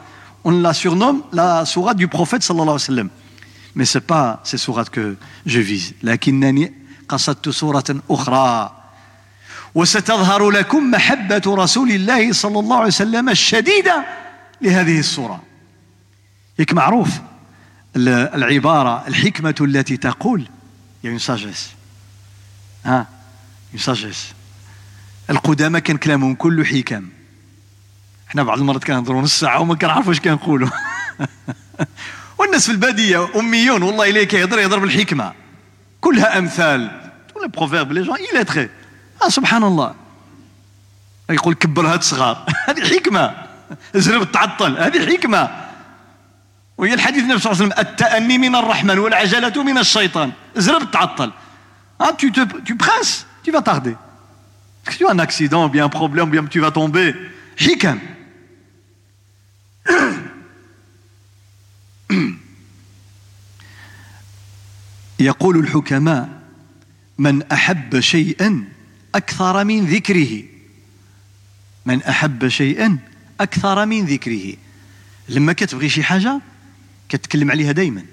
[0.47, 3.11] on la surnomme la sourate du prophète صلى الله عليه وسلم.
[3.75, 5.95] Mais c'est pas ces sourates que je vise.
[6.03, 6.73] لكنني
[7.09, 8.84] قصدت سورة أخرى.
[9.75, 14.05] وستظهر لكم محبة رسول الله صلى الله عليه وسلم الشديدة
[14.61, 15.43] لهذه السورة
[16.59, 17.09] يك معروف
[17.97, 20.49] العبارة الحكمة التي تقول
[21.05, 21.75] une sagesse.
[22.85, 23.07] ها؟
[23.75, 24.33] يساجيس
[25.31, 27.09] القدامى كان كلامهم كله حكم.
[28.29, 30.69] إحنا بعض المرات كنهضروا نص ساعة وما كنعرفوا واش كنقولوا.
[32.39, 35.33] والناس في البادية أميون والله الا كيهضر يهضر بالحكمة.
[36.01, 37.11] كلها أمثال.
[37.37, 38.69] ولا proverbes les gens illettrés
[39.25, 39.95] آه سبحان الله.
[41.31, 42.47] يقول كبر هاد صغار.
[42.69, 43.35] هذه حكمة.
[43.95, 44.79] زرب تعطل.
[44.79, 45.51] هذه حكمة.
[46.79, 50.33] وهي الحديث النبي صلى الله عليه وسلم التأني من الرحمن والعجلة من الشيطان.
[50.57, 51.33] زرب تعطل.
[52.01, 53.97] Ah, tu, te, tu presses, tu vas tarder.
[54.87, 57.15] Est-ce que tu as un accident, bien un problème, bien tu vas tomber?
[57.59, 58.01] حكم.
[65.19, 66.29] يقول الحكماء
[67.19, 68.65] من أحب شيئا
[69.16, 70.44] أكثر من ذكره
[71.86, 72.98] من أحب شيئا
[73.40, 74.54] أكثر من ذكره
[75.30, 76.42] لما كتبغي شي حاجة
[77.10, 78.04] كتكلم عليها دايما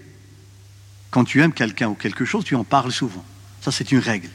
[1.11, 3.25] quand tu aimes quelqu'un ou quelque chose tu en parles souvent
[3.63, 4.29] Ça, c'est une règle.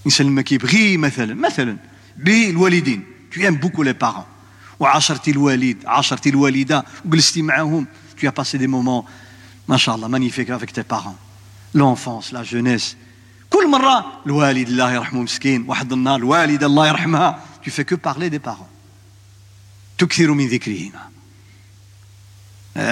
[0.00, 1.76] الإنسان لما كيبغي مثلا مثلا
[2.16, 4.26] بالوالدين tu aimes beaucoup les parents
[4.80, 9.04] وعاشرتي الوالد عاشرتي الوالدة وجلستي معاهم tu as passé des moments
[9.68, 11.16] ما شاء الله magnifiques avec tes parents
[11.74, 12.96] l'enfance la jeunesse
[13.50, 18.30] كل مرة الوالد الله يرحمه مسكين واحد النهار الوالدة الله يرحمها tu fais que parler
[18.30, 18.68] des parents
[19.98, 21.00] تكثر من ذكرهما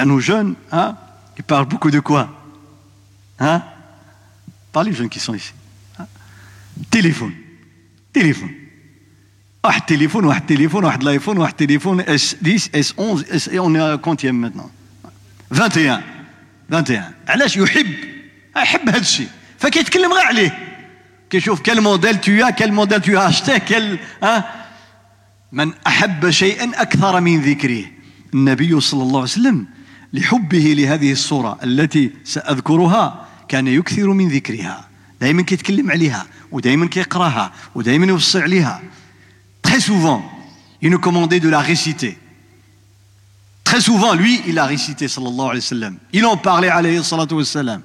[0.05, 0.95] nos jeunes hein,
[1.37, 2.29] ils parlent beaucoup de quoi
[3.39, 3.61] hein
[4.71, 5.53] Pas les jeunes qui sont ici.
[6.89, 7.33] téléphone.
[8.11, 8.51] Téléphone.
[9.87, 14.69] téléphone, téléphone, téléphone, téléphone, S10, S11, et on est à quantième maintenant
[15.49, 16.03] 21
[16.69, 17.95] 21 علاش يحب
[18.57, 19.29] يحب هذا الشيء
[19.60, 20.58] فكيتكلم غير عليه.
[21.30, 24.66] كيشوف quel modèle tu quel modèle tu achètes quel ها؟
[25.52, 27.84] من أحب شيئا أكثر من ذكره.
[28.34, 29.66] النبي صلى الله عليه وسلم
[30.12, 34.88] لحبه لهذه الصورة التي سأذكرها كان يكثر من ذكرها.
[35.20, 38.82] دائما كيتكلم عليها ودائما كيقراها ودائما يوصي عليها.
[39.62, 40.22] Très souvent
[40.82, 42.18] il nous commandait de la réciter.
[43.64, 45.98] Très souvent lui il a récité صلى الله عليه وسلم.
[46.14, 47.82] Il en parlait عليه الصلاة والسلام.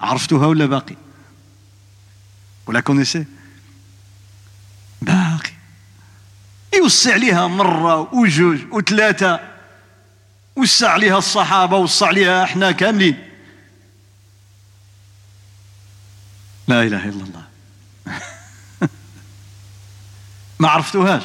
[0.00, 1.07] عرفتها ولا باقي؟
[2.72, 3.24] La connaissez?
[5.02, 5.52] باقي.
[6.74, 9.40] يوسع عليها مرة وجوج وثلاثة
[10.56, 13.28] وسع عليها الصحابة وسع عليها إحنا كاملين.
[16.68, 17.44] لا إله إلا الله.
[20.60, 21.22] ما عرفتوهاش.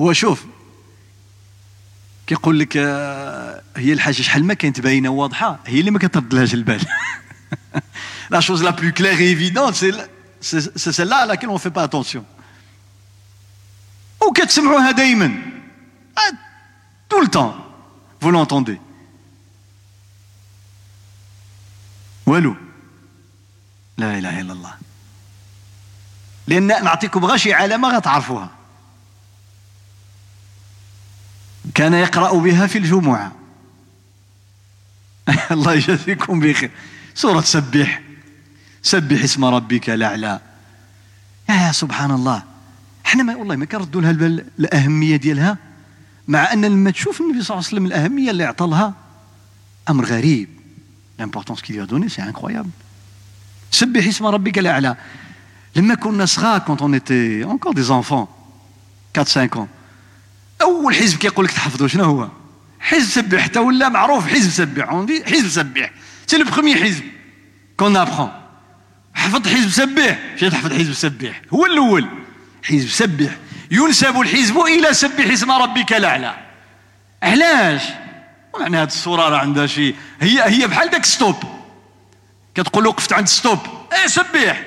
[0.00, 0.44] هو شوف
[2.26, 6.86] كيقول لك آه، هي الحاجة شحال ما كانت باينة واضحه هي اللي ما كتردلهاش البال.
[8.30, 9.74] la chose la plus claire et évidente,
[10.40, 12.24] c'est celle-là à laquelle on ne fait pas attention.
[14.24, 15.34] Ou كتسمعوها دائما
[17.08, 17.54] tout le temps
[18.20, 18.80] vous l'entendez.
[22.26, 22.56] والو
[23.96, 24.74] لا اله الا الله
[26.46, 28.50] لأن نعطيكم غير شي علامه غتعرفوها.
[31.74, 33.32] كان يقرأ بها في الجمعة.
[35.50, 36.70] الله يجازيكم بخير.
[37.14, 38.05] سورة سبح.
[38.86, 40.40] سبح اسم ربك الأعلى.
[41.48, 42.42] يا سبحان الله
[43.06, 44.10] إحنا ما والله ما كنردوا لها
[44.58, 45.58] الأهمية ديالها
[46.28, 48.94] مع أن لما تشوف النبي صلى الله عليه وسلم الأهمية اللي عطى لها
[49.88, 50.48] أمر غريب.
[51.18, 52.22] L'importance qu'il lui a donné c'est
[53.70, 54.96] سبح اسم ربك الأعلى.
[55.76, 58.26] لما كنا صغار quand on était encore des enfants
[59.16, 59.66] 4 5 ans
[60.62, 62.28] أول حزب كيقول لك تحفظوا شنو هو؟
[62.80, 63.40] حزب سبح.
[63.40, 65.06] حتى ولا معروف حزب سبح.
[65.26, 65.92] حزب سبح.
[66.26, 67.04] c'est le premier حزب
[67.76, 68.45] qu'on apprend
[69.26, 72.08] حفظ حزب سبح مشيت حفظ حزب سبح هو الأول.
[72.62, 73.36] حزب سبح
[73.70, 76.34] ينسب الحزب إلى سبح اسم ربك الأعلى.
[77.22, 77.82] علاش؟
[78.60, 81.36] معنى هذه الصورة راه عندها شيء هي هي بحال داك stop.
[82.54, 83.58] كتقول وقفت عند stop.
[83.92, 84.66] إيه سبح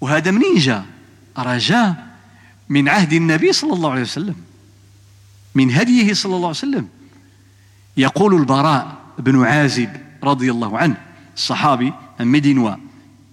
[0.00, 0.84] وهذا منين جاء؟
[1.38, 2.06] راه جاء
[2.68, 4.36] من عهد النبي صلى الله عليه وسلم.
[5.54, 6.88] من هديه صلى الله عليه وسلم.
[7.96, 9.90] يقول البراء بن عازب
[10.24, 10.96] رضي الله عنه
[11.36, 12.76] الصحابي médinois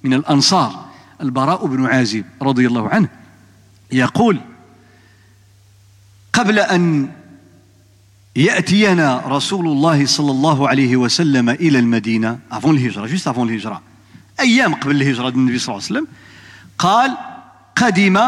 [0.03, 0.85] من الأنصار
[1.21, 3.09] البراء بن عازب رضي الله عنه
[3.91, 4.39] يقول
[6.33, 7.09] قبل أن
[8.35, 13.81] يأتينا رسول الله صلى الله عليه وسلم إلى المدينة avant الهجرة juste avant الهجرة
[14.39, 16.07] أيام قبل الهجرة النبي صلى الله عليه وسلم
[16.77, 17.17] قال
[17.75, 18.19] قدم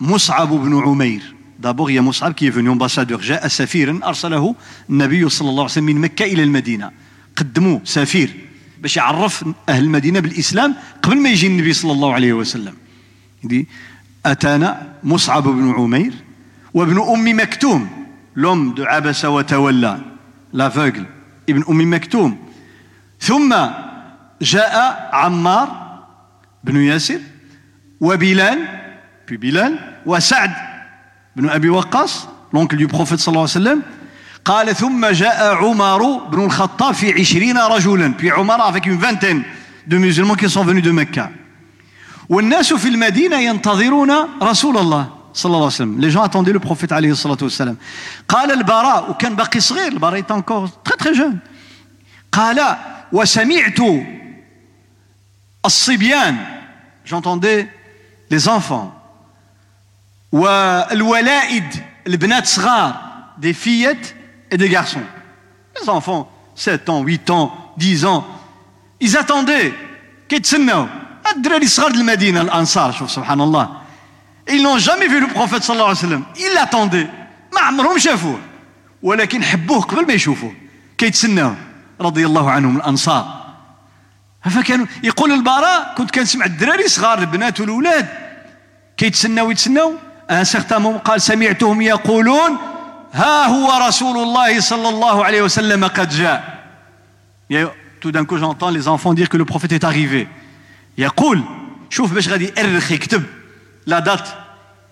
[0.00, 4.54] مصعب بن عمير دابور يا مصعب كي فيني امباسادور جاء سفيرا ارسله
[4.90, 6.90] النبي صلى الله عليه وسلم من مكة إلى المدينة
[7.36, 8.47] قدموا سفير
[8.82, 12.74] باش يعرف أهل المدينة بالإسلام قبل ما يجي النبي صلى الله عليه وسلم.
[13.44, 13.68] دي
[14.26, 16.12] أتانا مصعب بن عمير
[16.74, 17.88] وابن أم مكتوم.
[18.36, 20.00] l'homme de عبس وتولى
[20.52, 21.06] l'aveugle
[21.48, 22.38] ابن أم مكتوم.
[23.20, 23.56] ثم
[24.42, 25.98] جاء عمار
[26.64, 27.20] بن ياسر
[28.00, 28.58] وبلال
[29.30, 30.50] بلال وسعد
[31.36, 33.82] بن أبي وقاص l'oncle du prophète صلى الله عليه وسلم
[34.48, 39.42] قال ثم جاء عمر بن الخطاب في عشرين رجلا في عمر avec une vingtaine
[39.86, 41.30] de musulmans qui sont venus de Mecca.
[42.28, 44.10] والناس في المدينة ينتظرون
[44.42, 46.00] رسول الله صلى الله عليه وسلم.
[46.00, 47.76] Les gens attendaient le prophète عليه الصلاة والسلام.
[48.28, 51.38] قال البراء وكان باقي صغير البراء était encore très très jeune.
[52.32, 52.76] قال
[53.12, 53.80] وسمعت
[55.66, 56.36] الصبيان
[57.04, 57.68] j'entendais
[58.30, 58.94] les enfants.
[60.32, 61.64] والولائد
[62.06, 62.94] البنات صغار
[63.38, 64.14] des fillettes
[64.50, 65.02] et des garçons.
[65.80, 68.26] Les enfants, 7 ans, 8 ans, 10 ans,
[69.00, 69.72] ils attendaient
[70.32, 71.92] الصغار
[74.50, 77.08] ils n'ont jamais vu le prophète صلى الله عليه وسلم ils l'attendaient.
[77.54, 78.38] ما عمرهم شافوه
[79.02, 80.52] ولكن حبوه قبل ما يشوفوه
[80.98, 81.54] كيتسناو
[82.00, 83.38] رضي الله عنهم الأنصار
[84.50, 88.08] فكانوا يقول البراء كنت كنسمع الدراري صغار البنات والأولاد
[88.96, 89.94] كيتسناو يتسناو
[90.30, 92.58] ان سيغتان قال سمعتهم يقولون
[93.12, 96.58] ها هو رسول الله صلى الله عليه وسلم قد جاء.
[98.00, 100.28] Tout d'un coup j'entends les enfants dire que le prophète est arrivé.
[100.98, 101.42] يقول
[101.90, 103.22] شوف باش غادي يأرخ يكتب
[103.86, 104.28] لا دات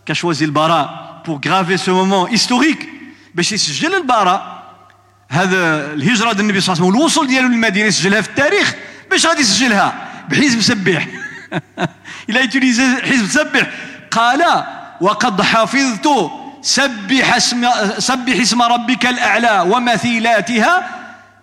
[0.06, 2.86] كشوازي البراء pour graver ce moment historique.
[3.34, 4.56] باش يسجل البراء
[5.28, 8.74] هذا الهجرة ديال النبي صلى الله عليه وسلم والوصول ديالو للمدينة يسجلها في التاريخ
[9.10, 9.94] باش غادي يسجلها
[10.28, 11.08] بحزب سبح
[12.28, 13.70] إلى يوتيليزي حزب سبح
[14.10, 14.64] قال
[15.00, 16.08] وقد حفظت
[16.66, 17.62] سبح اسم,
[17.98, 20.88] سبح اسم ربك الأعلى ومثيلاتها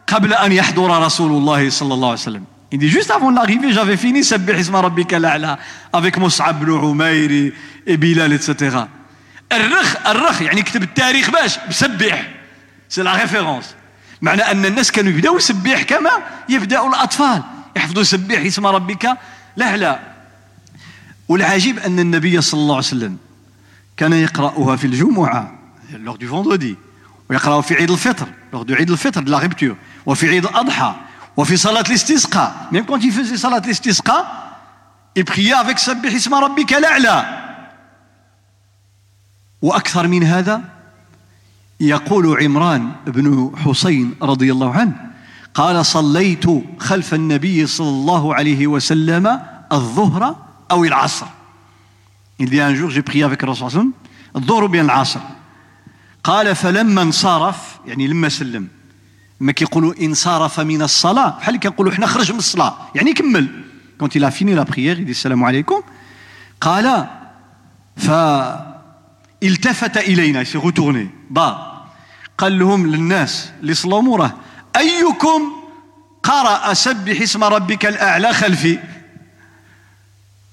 [0.08, 2.44] قبل أن يحضر رسول الله صلى الله عليه وسلم.
[2.72, 5.58] Il dit juste avant l'arrivée, j'avais fini Sabbih Isma Rabbika l'A'la
[5.94, 7.54] avec Mus'ab ibn Umayr
[7.88, 8.88] et Bilal, etc.
[9.52, 12.28] الرخ الرخ يعني كتب التاريخ باش بسبح
[12.90, 13.76] c'est la référence
[14.22, 16.12] معنى أن الناس كانوا يبدأوا يسبح كما
[16.50, 17.44] يبداوا الأطفال.
[17.76, 19.18] يحفظوا سبح اسم ربك.
[19.58, 20.00] الاعلى
[21.28, 23.18] والعجيب أن النبي صلى الله عليه وسلم
[23.98, 25.54] كان يقرأها في الجمعة
[25.94, 26.76] lors du vendredi
[27.30, 29.76] ويقرأ في عيد الفطر lors de عيد الفطر de la rupture.
[30.06, 30.96] وفي عيد الأضحى
[31.38, 32.70] وفي صلاة الاستسقاء.
[32.72, 34.44] Même quand il faisait صلاة الاستسقاء
[35.16, 37.44] il priait avec سبح اسم ربك الأعلى
[39.62, 40.62] وأكثر من هذا
[41.80, 44.96] يقول عمران بن حسين رضي الله عنه
[45.54, 46.46] قال صليت
[46.80, 49.40] خلف النبي صلى الله عليه وسلم
[49.72, 50.36] الظهر
[50.72, 51.26] أو العصر.
[52.44, 53.92] Il dit un jour, j'ai prié avec Rasul
[54.36, 55.20] الظهر بين العصر.
[56.24, 58.68] قال فلما انصرف يعني لما سلم
[59.40, 63.64] ما كيقولوا انصرف من الصلاة بحال كيقولوا حنا خرج من الصلاة يعني كمل
[64.00, 65.82] كونت fini la prière il dit السلام عليكم.
[66.62, 67.08] قال
[67.98, 71.08] فالتفت إلينا s'est retourné.
[71.30, 71.74] با.
[72.38, 74.34] قال لهم للناس اللي صلوا موراه
[74.78, 75.42] أيكم
[76.24, 78.80] قرأ سبح اسم ربك الأعلى خلفي؟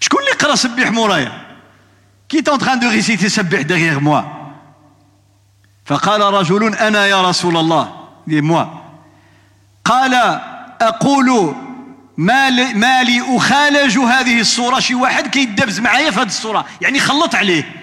[0.01, 1.50] شكون اللي قرأ سبح مورايا؟
[2.31, 4.25] كي est en train de réciter سبح derrière moi?
[5.85, 7.93] فقال رجل أنا يا رسول الله.
[8.27, 8.65] موا
[9.85, 10.15] قال
[10.81, 11.55] أقول
[12.17, 14.81] ما لي, ما لي أخالج هذه الصورة.
[14.81, 16.67] شي واحد كيدبز معايا في هذه الصورة.
[16.81, 17.75] يعني خلط عليه.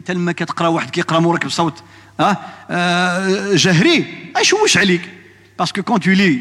[0.00, 1.82] انت لما كتقرأ واحد كيقرأ موراك بصوت
[2.20, 2.36] آه,
[2.70, 4.32] آه جهري.
[4.36, 5.10] ايشوش عليك؟
[5.58, 6.40] parce que quand tu lis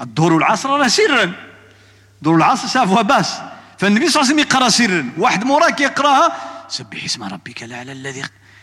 [0.00, 1.32] الظهر والعصر راه سرا.
[2.18, 3.38] الظهر والعصر à voix basse
[3.78, 5.10] فالنبي صلى الله عليه وسلم يقرأ سرا.
[5.18, 6.32] واحد موراك يقراها
[6.70, 8.22] سبح اسم ربك الأعلى الذي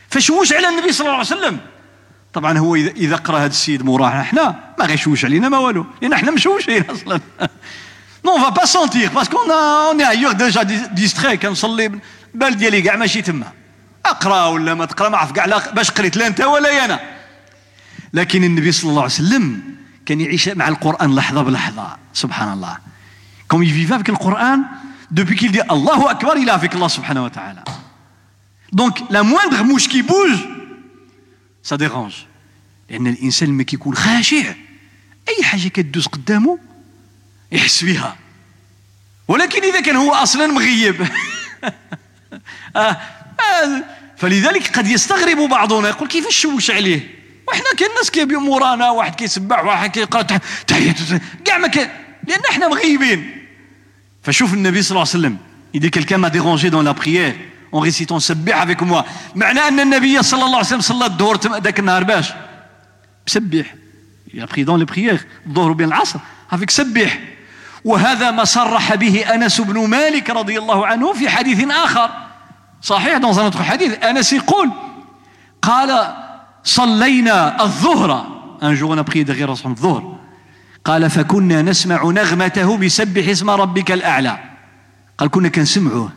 [0.10, 1.60] فشوش على النبي صلى الله عليه وسلم.
[2.34, 5.86] طبعا هو اذا قرأ هذا السيد مورانا حنا ما غيشوش علينا ما والو.
[6.02, 7.22] لأن حنا مشوشين أصلا.
[8.26, 12.00] on va pas sentir parce qu'on est ailleurs déjà distraits كنصلي
[12.34, 13.52] بال ديالي كاع ماشي تما
[14.06, 17.00] اقرا ولا ما تقرا ما عرف كاع باش قريت لا انت ولا أنا
[18.13, 19.62] لكن النبي صلى الله عليه وسلم
[20.06, 22.78] كان يعيش مع القران لحظه بلحظه سبحان الله
[23.47, 24.63] comme il vivait القران
[25.12, 27.63] depuis qu'il dit الله اكبر il est avec الله سبحانه وتعالى
[28.73, 30.39] donc la moindre mouche qui bouge
[31.63, 32.13] ça dérange
[32.89, 34.53] لأن الإنسان لما كيكون خاشع.
[35.30, 36.60] أي حاجة كدوز قدامه
[37.51, 38.17] يحس بها
[39.27, 40.95] ولكن إذا كان هو أصلا مغيب.
[42.75, 43.84] آه آه
[44.17, 47.15] فلذلك قد يستغرب بعضنا يقول كيف نشوش عليه؟
[47.47, 50.21] وحنا كاين الناس كيبيو مورانا واحد كيسبح واحد كيقرا
[50.67, 50.95] تحيات
[51.45, 51.89] كاع ما كان
[52.27, 53.47] لأن إحنا مغيبين.
[54.23, 55.38] فشوف النبي صلى الله عليه وسلم
[55.73, 56.93] il dit quelqu'un m'a dérangé dans la
[57.71, 59.06] en récitant سبح avec moi.
[59.36, 62.34] معنى أن النبي صلى الله عليه وسلم صلى الظهر ذاك النهار باش
[64.34, 66.19] il a pris dans les prières الظهر بين العصر
[66.51, 67.19] avec سبح
[67.86, 72.10] وهذا ما صرح به أنس بن مالك رضي الله عنه في حديث آخر
[72.82, 74.71] صحيح un autre حديث أنس يقول
[75.62, 76.13] قال
[76.63, 80.17] صلينا الظهر jour on a prié derrière الظهر
[80.86, 84.39] قال فكنا نسمع نغمته بسبح اسم ربك الأعلى
[85.17, 86.16] قال كنا كنسمعوه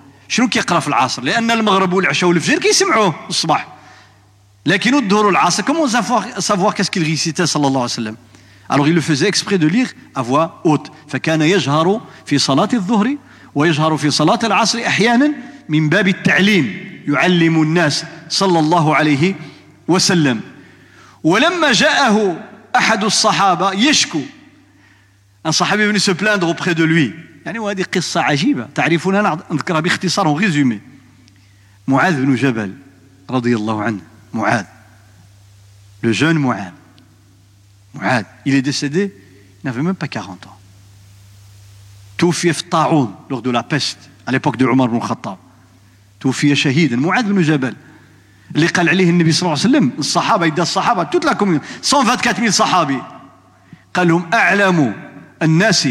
[0.31, 3.67] شنو كيقرأ في العصر؟ لأن المغرب والعشاء والفجر كيسمعوه الصباح.
[4.65, 5.89] لكن الظهر والعصر comment
[6.39, 8.17] savoir qu'est-ce qu'il récitait صلى الله عليه وسلم
[8.69, 10.91] alors il exprès de lire à voix haute.
[11.07, 13.15] فكان يجهر في صلاة الظهر
[13.55, 15.31] ويجهر في صلاة العصر أحيانا
[15.69, 19.35] من باب التعليم يعلم الناس صلى الله عليه
[19.87, 20.41] وسلم.
[21.23, 22.43] ولما جاءه
[22.75, 24.21] أحد الصحابة يشكو.
[25.47, 26.11] Un صحابي venu se
[26.73, 27.30] de lui.
[27.45, 28.67] يعني وهذه قصة عجيبة.
[28.75, 30.79] تعرفون أنا نذكرها باختصار résumé
[31.87, 32.73] معاذ بن جبل
[33.29, 33.99] رضي الله عنه.
[34.33, 34.65] معاذ.
[36.03, 36.73] Le jeune Mu'ad
[37.93, 39.13] Mu'ad il est décédé
[39.63, 40.57] il n'avait même pas 40 ans.
[42.17, 45.37] توفي في الطاعون lors de la peste à l'époque de عمر بن الخطاب
[46.19, 47.75] توفي شهيدا معاذ بن جبل
[48.55, 51.61] اللي قال عليه النبي صلى الله عليه وسلم الصحابة يدى الصحابة toute la communauté
[51.93, 53.01] 124 000 صحابي
[53.93, 54.93] قال لهم أعلم
[55.41, 55.87] الناس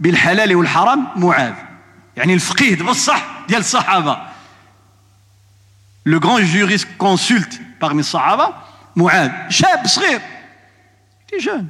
[0.00, 1.54] بالحلال والحرام معاذ.
[2.16, 4.18] يعني الفقيه بصح ديال الصحابة.
[6.06, 8.54] le grand jurisconsulte parmi الصحابة
[8.96, 9.30] معاذ.
[9.48, 10.20] شاب صغير
[11.44, 11.68] jeune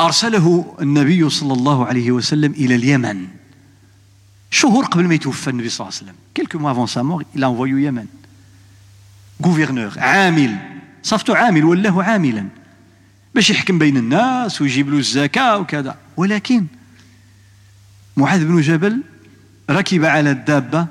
[0.00, 3.28] أرسله النبي صلى الله عليه وسلم إلى اليمن.
[4.50, 6.18] شهور قبل ما يتوفى النبي صلى الله عليه وسلم.
[6.34, 8.06] quelques mois avant sa mort il l'a envoyé Yémen
[9.42, 10.56] غوفرنور عامل.
[11.02, 12.48] صفتو عامل ولاه عاملا.
[13.34, 15.96] باش يحكم بين الناس ويجيب له الزكاة وكذا.
[16.16, 16.66] ولكن
[18.16, 19.02] معاذ بن جبل
[19.70, 20.86] ركب على الدابة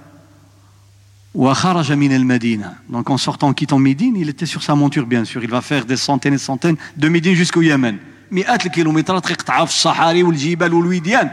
[1.33, 5.43] وخرج من المدينة donc en sortant quittant Médine il était sur sa monture bien sûr
[5.43, 7.97] il va faire des centaines et centaines de Médine jusqu'au Yémen
[8.31, 11.31] مئات الكيلومترات يقطعها في الصحاري والجبال والوديان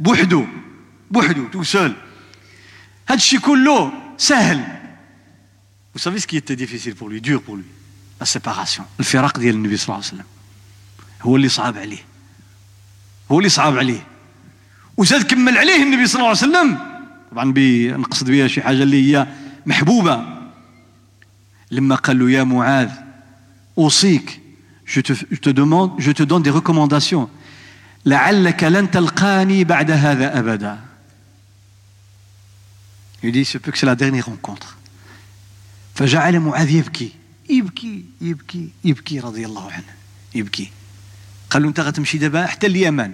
[0.00, 0.44] بوحدو
[1.10, 1.92] بوحدو tout seul
[3.08, 4.78] هذا الشيء كله سهل
[5.94, 7.64] Vous savez ce qui était difficile pour lui, dur pour lui
[8.20, 10.26] La séparation, الفراق ديال النبي صلى الله عليه وسلم
[11.22, 12.07] هو اللي صعب عليه
[13.32, 14.06] هو اللي صعب عليه.
[14.96, 16.78] وزاد كمل عليه النبي صلى الله عليه وسلم.
[17.30, 17.54] طبعا
[17.96, 19.26] نقصد بها شي حاجة اللي هي
[19.66, 20.38] محبوبة.
[21.70, 22.90] لما قال له يا معاذ
[23.78, 24.40] أوصيك
[24.86, 27.28] je te, je te demande je te donne des recommandations.
[28.06, 30.78] لعلك لن تلقاني بعد هذا أبدا.
[33.22, 34.76] Il dit, se peut que c'est la dernière rencontre.
[35.94, 37.12] فجعل معاذ يبكي.
[37.50, 39.94] يبكي يبكي يبكي رضي الله عنه.
[40.34, 40.70] يبكي.
[41.50, 43.12] قال له أنت غتمشي دابا حتى اليمن.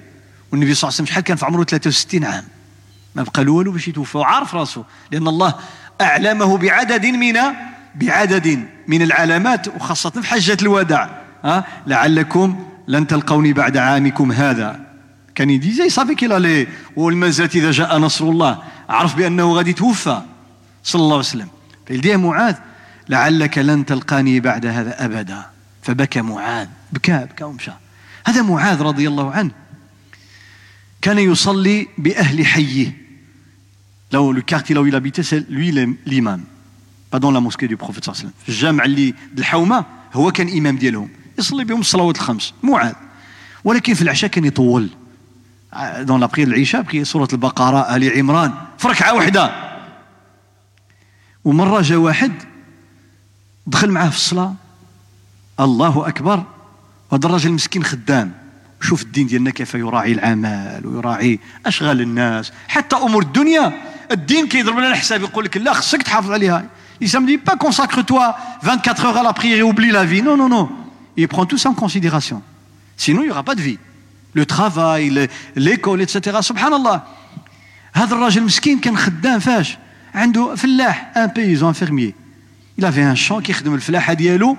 [0.53, 2.45] والنبي صلى الله عليه وسلم شحال كان في عمره؟ 63 عام.
[3.15, 4.19] ما بقى له والو باش يتوفى.
[4.19, 5.55] وعارف راسه لأن الله
[6.01, 7.39] أعلمه بعدد من
[7.95, 11.23] بعدد من العلامات وخاصة في حجه الوداع.
[11.45, 14.81] ها؟ لعلكم لن تلقوني بعد عامكم هذا.
[15.35, 16.67] كان يديزي صافي كي لي.
[16.97, 18.63] والمزات إذا جاء نصر الله.
[18.89, 20.23] عرف بأنه غادي يتوفى.
[20.85, 21.49] صلى الله عليه وسلم.
[21.87, 22.55] فيلديه معاذ
[23.09, 25.43] لعلك لن تلقاني بعد هذا أبدا.
[25.83, 26.69] فبكى معاذ.
[26.93, 27.71] بكى بكى ومشى.
[28.27, 29.51] هذا معاذ رضي الله عنه.
[31.03, 33.05] كان يصلي بأهل حيه
[34.13, 35.71] لو لو كارتي لو il habitait c'est lui
[36.07, 36.41] l'imam.
[37.11, 40.33] Pas dans la mosquée du prophète صلى الله عليه وسلم في الجامع اللي الحومه هو
[40.33, 41.09] كان امام ديالهم
[41.39, 42.93] يصلي بهم الصلوات الخمس معاذ
[43.65, 44.89] ولكن في العشاء كان يطول
[45.99, 49.53] دون لا بريير العشاء بقي سوره البقره ال عمران في ركعه واحدة
[51.45, 52.33] ومره جا واحد
[53.67, 54.55] دخل معاه في الصلاه
[55.61, 56.45] الله اكبر
[57.15, 58.33] هذا الراجل مسكين خدام
[58.81, 63.73] شوف الدين ديالنا كيف يراعي العمل ويراعي أشغال الناس حتى أمور الدنيا
[64.13, 66.65] الدين كيضرب لنا الحساب يقول لك لا خصك تحافظ عليها
[67.01, 70.23] Il ne dit pas consacre-toi 24 heures à la prière et oublie la vie.
[70.23, 70.71] Non, non, non.
[71.17, 72.41] Il prend tout ça en considération.
[72.97, 73.79] Sinon, il n'y aura pas de vie.
[74.33, 76.39] Le travail, l'école, etc.
[76.41, 77.05] Subhanallah.
[77.95, 79.79] هذا الراجل مسكين كان خدام فاش
[80.15, 82.15] عنده فلاح ان بيزون فيرميي
[82.81, 84.57] il avait un champ كيخدم الفلاحه ديالو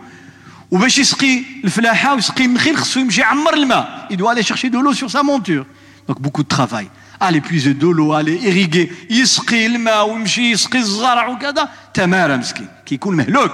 [0.72, 4.08] وباش يسقي الفلاحة ويسقي النخيل خصو يمشي يعمر الماء.
[4.12, 5.66] Doit aller chercher de l'eau sur sa monture.
[6.08, 6.88] Donc beaucoup de travail.
[7.20, 8.90] Aller puiser de l'eau aller irriguer.
[9.10, 13.52] يسقي الماء ويمشي يسقي الزرع وكذا تمارا مسكين كيكون مهلوك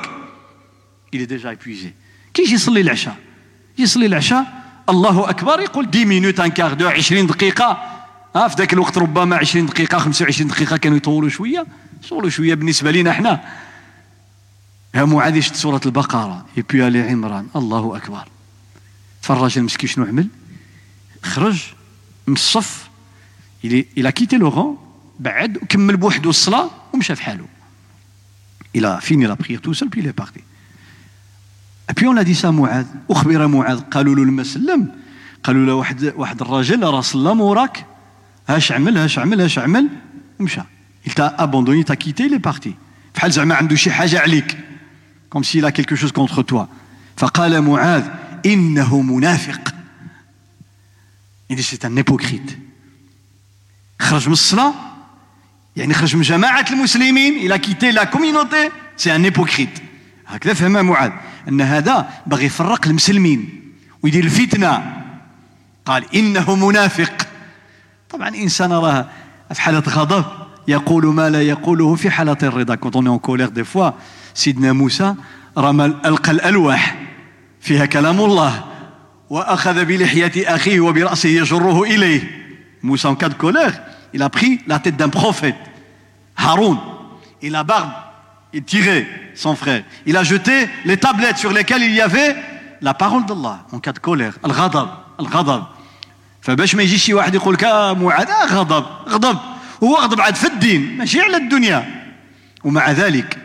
[1.13, 1.93] est déjà épuisé.
[2.33, 3.15] كيجي يصلي العشاء
[3.77, 4.45] يصلي العشاء
[4.89, 7.77] الله اكبر يقول 10 minutes un quart d'heure 20 دقيقه
[8.35, 11.65] ها في ذاك الوقت ربما 20 دقيقه 25 دقيقه كانوا يطولوا شوية
[12.05, 13.41] يطولوا شوية بالنسبة لنا إحنا ها
[14.95, 18.27] معاذ يشد سورة البقرة؟ يبي ال عمران الله أكبر.
[19.21, 20.27] تفرج المسكين شنو عمل؟
[21.23, 21.63] خرج
[22.27, 22.89] من الصف
[23.63, 24.77] il a quitté le rang
[25.19, 27.45] بعد وكمل بوحده الصلاة ومشى في حاله.
[28.75, 30.43] il a fini la prière tout seul puis il est parti et
[31.89, 34.91] puis on dit ça معاذ أخبر معاذ قالوا له لما سلم؟
[35.43, 37.85] قالوا له واحد واحد الراجل راه صلى موراك.
[38.49, 39.87] هاش عمل هاش عمل هاش عمل
[40.39, 40.61] ومشى.
[41.17, 42.75] Abandonné t'a quitté il est parti.
[43.15, 44.57] بحال زعما عنده شي حاجة عليك.
[45.31, 46.67] Comme s'il a quelque chose contre toi.
[47.17, 48.03] فقال معاذ
[48.45, 49.73] انه منافق
[51.51, 52.57] il dit c'est un hypocrite.
[53.99, 54.73] خرج من الصلاه
[55.75, 58.69] يعني خرج من جماعة المسلمين il a quitté la communauté.
[58.97, 59.81] C'est un hypocrite.
[60.27, 61.11] هكذا فهم معاذ
[61.47, 63.71] ان هذا بغي يفرق المسلمين
[64.03, 65.03] ويدير الفتنه
[65.85, 67.27] قال انه منافق
[68.09, 69.09] طبعا انسان راه
[69.53, 70.25] في حاله غضب
[70.67, 73.91] يقول ما لا يقوله في حاله الرضا quand t'es en colère des fois
[74.33, 75.15] سيدنا موسى
[75.57, 76.95] رمى ألقى الألواح.
[77.61, 78.63] فيها كلام الله.
[79.29, 82.21] وأخذ بلحية أخيه وبرأسه يجره إليه.
[82.83, 83.81] موسى en cas de colère
[84.13, 85.55] il a pris la tête d'un prophète
[86.37, 86.77] Haroun.
[87.41, 87.91] Et la barbe
[88.53, 89.83] il tirait son frère.
[90.05, 92.35] Il a jeté les tablettes sur lesquelles il y avait
[92.81, 93.65] la parole d'Allah.
[93.71, 94.33] En cas de colère.
[94.45, 95.63] الغضب الغضب
[96.41, 98.85] فباش ما يجيش شي واحد يقول لك معاذ غضب.
[99.07, 99.37] غضب.
[99.83, 100.97] هو غضب عاد في الدين.
[100.97, 101.85] ماشي على الدنيا.
[102.63, 103.37] ومع ذلك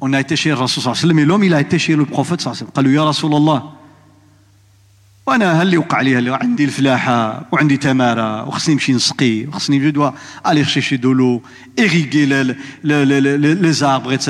[0.00, 1.96] on a été chez الرسول صلى الله عليه وسلم et l'homme il a été chez
[1.96, 3.72] le prophète صلى الله عليه وسلم قال له يا رسول الله
[5.26, 10.10] وأنا هل يوقع لي هل عندي الفلاحه وعندي تماره وخصني نمشي نسقي وخصني جو دوا
[10.44, 11.42] aller chercher de l'eau
[11.78, 12.44] irriguer les,
[12.82, 14.28] les, les, les arbres etc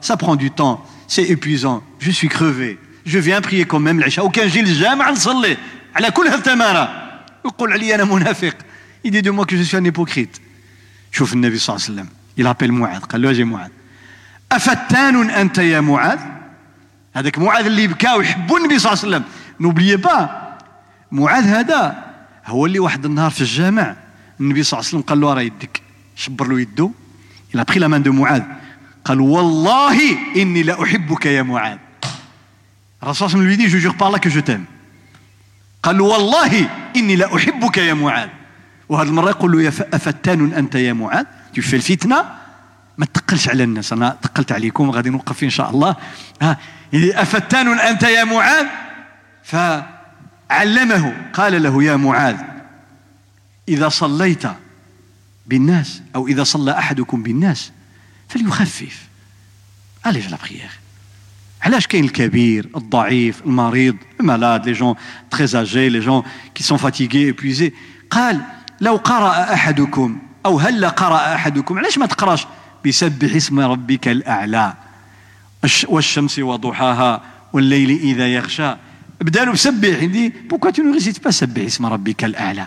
[0.00, 1.82] ça prend du temps c'est épuisant.
[1.98, 2.78] Je suis crevé.
[3.04, 5.56] Je viens prier quand même العشاء وكان جي للجامع نصلي
[5.94, 6.88] على كل هالتمارة
[7.44, 8.56] يقول علي أنا منافق
[9.06, 10.40] il dit de moi que je suis un hypocrite.
[11.12, 12.08] شوف النبي صلى الله عليه وسلم
[12.38, 13.70] il appelle معاذ قال له أجي معاذ
[14.52, 16.18] أفتان أنت يا معاذ؟
[17.14, 19.24] هذاك معاذ اللي بكى ويحبوا النبي صلى الله عليه وسلم.
[19.60, 20.50] نوبليي با
[21.12, 22.04] معاذ هذا
[22.46, 23.96] هو اللي واحد النهار في الجامع
[24.40, 25.82] النبي صلى الله عليه وسلم قال له راه يدك؟
[26.16, 26.90] شبر له
[27.52, 28.42] il a pris la main de معاذ
[29.04, 29.98] قال والله
[30.36, 31.78] إني لأحبك يا معاذ.
[33.02, 34.64] الرسول صلى الله عليه وسلم lui que je t'aime.
[35.82, 38.28] قال والله إني لأحبك يا معاذ.
[38.88, 41.24] وهذه المرة يقول له يا أفتان أنت يا معاذ؟
[41.54, 42.24] Tu fais الفتنة
[43.00, 45.96] ما تقلش على الناس أنا تقلت عليكم غادي نوقف إن شاء الله.
[46.42, 46.58] ها
[46.94, 48.66] أفتان أنت يا معاذ؟
[49.42, 52.36] فعلمه قال له يا معاذ
[53.68, 54.42] إذا صليت
[55.46, 57.72] بالناس أو إذا صلى أحدكم بالناس
[58.28, 59.08] فليخفف.
[60.04, 60.74] Allez la prière.
[61.62, 64.94] علاش كاين الكبير الضعيف المريض ال malades les gens
[65.30, 66.22] très âgés les gens
[66.54, 67.72] qui sont fatigués épuisés
[68.10, 68.40] قال
[68.80, 72.46] لو قرأ أحدكم أو هل قرأ أحدكم علاش ما تقراش
[72.86, 74.74] بسبح اسم ربك الأعلى.
[75.88, 77.22] والشمس وضحاها
[77.52, 78.74] والليل إذا يغشى
[79.20, 82.66] بدالو بسبح il dit pourquoi tu ne pas سبح اسم ربك الأعلى؟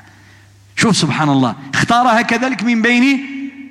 [0.76, 1.55] شوف سبحان الله.
[1.74, 3.20] اختارها كذلك من بين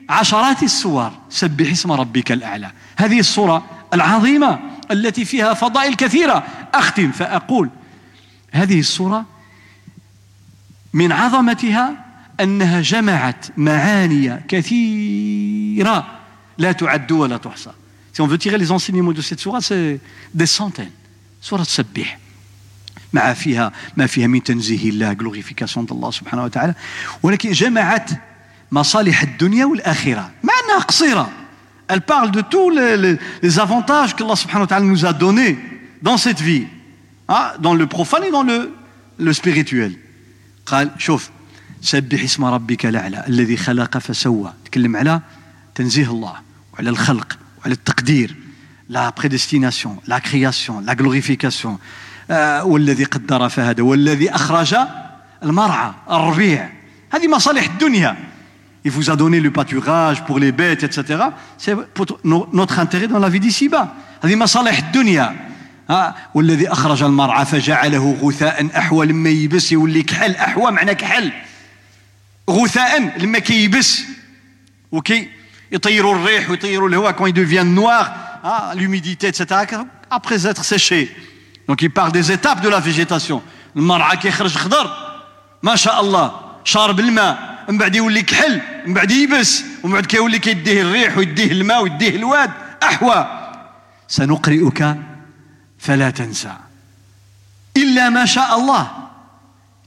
[0.08, 1.10] عشرات السور.
[1.30, 2.70] سبح اسم ربك الأعلى.
[2.96, 3.64] هذه السورة
[3.94, 4.58] العظيمة
[4.90, 6.46] التي فيها فضائل كثيرة.
[6.74, 7.70] أختم فأقول
[8.52, 9.26] هذه الصورة
[10.92, 12.04] من عظمتها
[12.40, 16.21] أنها جمعت معاني كثيرة.
[16.57, 17.71] لا تعد ولا تحصى
[18.13, 19.99] Si on veut tirer les enseignements de cette sourate, c'est
[20.33, 20.91] des centaines.
[21.41, 22.19] سورة تسبح
[23.13, 26.73] مع فيها ما فيها من تنزيه الله glorification الله سبحانه وتعالى
[27.23, 28.09] ولكن جمعت
[28.71, 31.29] مصالح الدنيا والآخرة مع أنها قصيرة
[31.89, 35.13] Elle parle de tous les, les, les avantages que Allah subhanahu wa ta'ala nous a
[35.13, 35.57] donnés
[36.01, 36.67] dans cette vie,
[37.29, 38.73] hein, dans le profane et dans le,
[39.19, 39.93] le spirituel.
[40.65, 41.29] قال شوف
[41.81, 45.21] سبح اسم ربك الأعلى الذي خلق فسوى تكلم على
[45.74, 46.34] تنزيه الله
[46.74, 48.36] وعلى الخلق وعلى التقدير
[48.88, 51.78] لا prédestination la création la glorification.
[52.30, 54.76] آه والذي قدر فهدى والذي أخرج
[55.42, 56.70] المرعى الربيع.
[57.12, 58.16] هذه مصالح الدنيا.
[58.84, 60.98] Il vous a donné le pâturage pour les bêtes, etc.
[61.56, 62.06] C'est pour
[62.52, 63.88] notre intérêt dans la vie d'ici-bas.
[64.24, 65.48] هذه مصالح الدنيا.
[65.90, 69.72] ها والذي أخرج المرعى فجعله غثاء أحوى لما يبس.
[69.72, 71.32] يولي كحل أحوى معنى كحل.
[72.50, 74.02] غثاء لما كيبس.
[74.92, 75.28] وكي
[75.72, 78.12] يطيروا الريح ويطيروا الهواء quand il devient noir
[78.44, 79.44] ah, l'humidité etc
[80.10, 81.14] après être séché
[81.68, 82.60] donc il parle des étapes
[83.76, 84.90] المرعى كيخرج خضر
[85.62, 90.38] ما شاء الله شارب الماء من بعد يولي كحل من بعد يبس ومن بعد كيولي
[90.38, 92.50] كيديه الريح ويديه الماء ويديه الواد
[92.82, 93.48] أحوى
[94.08, 94.96] سنقرئك
[95.78, 96.52] فلا تنسى
[97.76, 98.90] إلا ما شاء الله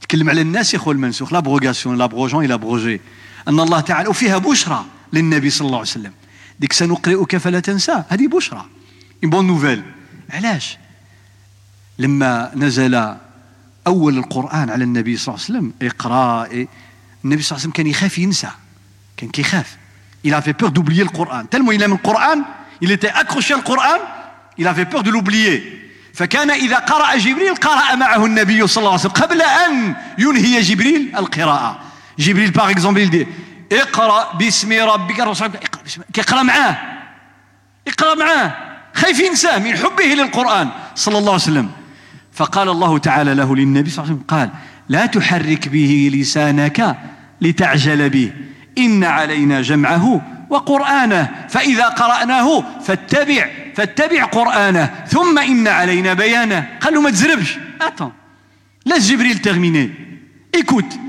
[0.01, 3.01] تكلم على الناس يا المنسوخ l'abrogation l'abrogeant et l'abrogé
[3.47, 4.86] أن الله تعالى وفيها بشرى
[5.16, 6.13] للنبي صلى الله عليه وسلم.
[6.59, 8.03] ديك سنقرئك فلا تنسى.
[8.09, 8.66] هذه بشرى.
[9.23, 9.84] bonne nouvelle
[10.30, 10.78] علاش؟
[11.99, 13.16] لما نزل
[13.88, 16.45] أول القرآن على النبي صلى الله عليه وسلم اقرأ
[17.26, 18.49] النبي صلى الله عليه وسلم كان يخاف ينسى.
[19.18, 19.78] كان كيخاف.
[20.28, 21.45] Il avait peur d'oublier le Coran.
[21.45, 22.39] Tellement il aime le Coran
[22.82, 23.99] il était accroché au Coran
[24.57, 25.82] il avait peur de l'oublier.
[26.13, 31.16] فكان إذا قرأ جبريل قرأ معه النبي صلى الله عليه وسلم قبل أن ينهي جبريل
[31.16, 31.80] القراءة.
[32.20, 33.28] جبريل par exemple il dit
[33.72, 35.20] اقرأ باسم ربك.
[35.20, 36.78] اقرأ باسم كيقرأ معاه.
[37.88, 38.53] اقرأ معاه.
[38.93, 41.70] خايف ينساه من حبه للقرآن صلى الله عليه وسلم.
[42.34, 44.49] فقال الله تعالى له للنبي صلى الله عليه وسلم قال
[44.89, 46.97] لا تحرك به لسانك
[47.41, 48.32] لتعجل به.
[48.78, 51.47] إن علينا جمعه وقرآنه.
[51.49, 55.05] فإذا قرأناه فاتبع فاتبع قرآنه.
[55.07, 56.78] ثم إن علينا بيانه.
[56.82, 57.57] قال له ما تزربش.
[57.82, 58.11] Attends.
[58.86, 59.39] Laisse جبريل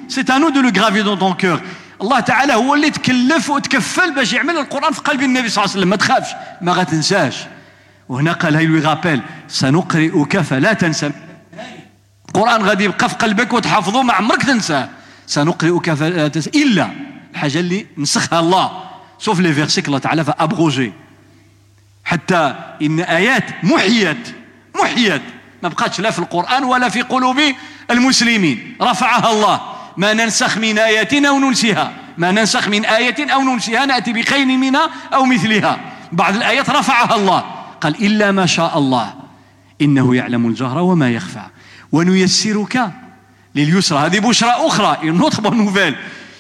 [0.08, 1.60] c'est à nous de le graver dans ton cœur.
[2.02, 5.80] الله تعالى هو اللي تكلف وتكفل باش يعمل القرآن في قلب النبي صلى الله عليه
[5.80, 5.88] وسلم.
[5.88, 6.30] ما تخافش
[6.60, 7.36] ما غتنساش.
[8.08, 11.10] وهنا قال il lui rappelle سنقرئك فلا تنسى
[12.28, 14.88] القرآن غادي يبقى في قلبك وتحفظه ما عمرك تنساه.
[15.26, 16.90] سنقرئك فلا تنسى إلا
[17.32, 18.70] الحاجة اللي نسخها الله.
[19.18, 20.92] sauf les versets que الله تعالى va abroger
[22.04, 24.36] حتى إن آيات محيت
[24.80, 25.22] محيت.
[25.62, 27.40] ما بقاتش لا في القرآن ولا في قلوب
[27.90, 28.76] المسلمين.
[28.82, 29.75] رفعها الله.
[29.96, 31.92] ما ننسخ من آية أو ننسيها.
[32.18, 33.86] ما ننسخ من آية أو ننسيها.
[33.86, 35.80] نأتي بخير منها أو مثلها.
[36.12, 37.44] بعض الآيات رفعها الله.
[37.80, 39.14] قال إلا ما شاء الله.
[39.82, 41.46] إنه يعلم الجهر وما يخفى.
[41.92, 42.90] ونيسرك
[43.54, 43.98] لليسرى.
[43.98, 44.98] هذه بشرى أخرى.
[45.02, 45.96] Une autre bonne nouvelle.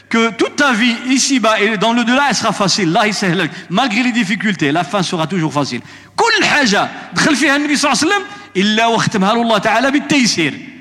[0.08, 2.88] Que toute ta vie ici-bas et dans le delà elle sera facile.
[2.88, 5.80] الله يسهل malgré les difficultés la fin sera toujours facile.
[6.16, 8.26] كل حاجة دخل فيها النبي صلى الله عليه وسلم
[8.56, 10.75] إلا واختمها له الله تعالى بالتيسير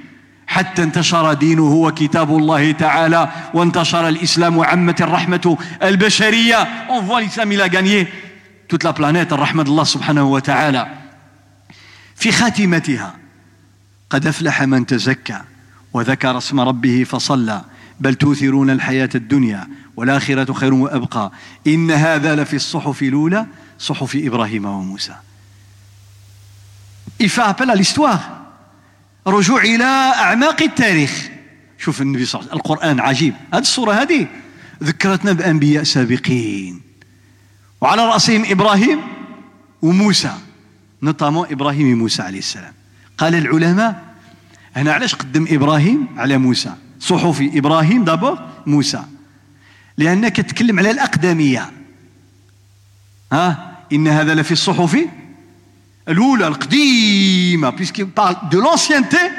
[0.48, 6.88] حتى انتشر دينه وكتاب الله تعالى وانتشر الإسلام وعمت الرحمة البشرية.
[6.90, 7.70] On voit l'islam il a
[8.68, 10.88] toute la planète الرحمة الله سبحانه وتعالى.
[12.16, 13.16] في خاتمتها
[14.10, 15.42] قد أفلح من تزكى
[15.94, 17.62] وذكر اسم ربه فصلى.
[18.00, 21.32] بل توثرون الحياة الدنيا والآخرة خير وأبقى.
[21.68, 23.46] إن هذا لفي الصحف الأولى
[23.80, 25.16] صحف إبراهيم وموسى.
[27.20, 28.45] Il fait appel à l'histoire.
[29.28, 29.84] رجوع إلى
[30.16, 31.30] أعماق التاريخ.
[31.78, 33.34] شوف النبي صلى الله عليه وسلم القرآن عجيب.
[33.54, 34.28] هذه الصورة هذه
[34.84, 36.82] ذكرتنا بأنبياء سابقين.
[37.82, 39.02] وعلى رأسهم إبراهيم
[39.82, 40.34] وموسى.
[41.04, 42.74] نطامون إبراهيم وموسى عليه السلام.
[43.18, 44.04] قال العلماء
[44.76, 49.04] هنا علاش قدم إبراهيم على موسى؟ صحف إبراهيم دابور موسى.
[49.98, 51.72] لأنك تتكلم على الأقدمية.
[53.32, 54.98] ها؟ إن هذا لفي الصحف
[56.10, 59.32] الأولى القديمة puisqu'il parle de l'ancienneté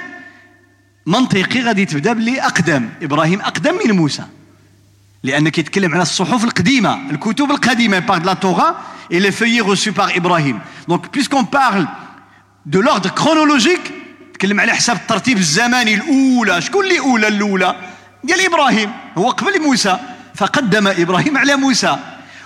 [1.07, 2.89] منطقي غادي تبدا بلي أقدم.
[3.03, 4.25] إبراهيم أقدم من موسى.
[5.23, 7.99] لأنك يتكلم على الصحف القديمة الكتب القديمة.
[7.99, 8.77] par la Torah
[9.11, 10.59] et les feuillets reçus par Ibrahim.
[10.89, 11.87] Donc, puisqu'on parle
[12.67, 13.93] de l'ordre chronologique,
[14.35, 16.63] تكلم على حساب الترتيب الزماني الأولى.
[16.63, 17.77] شكون اللي أولى الأولى؟
[18.25, 18.93] ديال إبراهيم.
[19.19, 19.99] هو قبل موسى.
[20.35, 21.99] فقدم إبراهيم على موسى.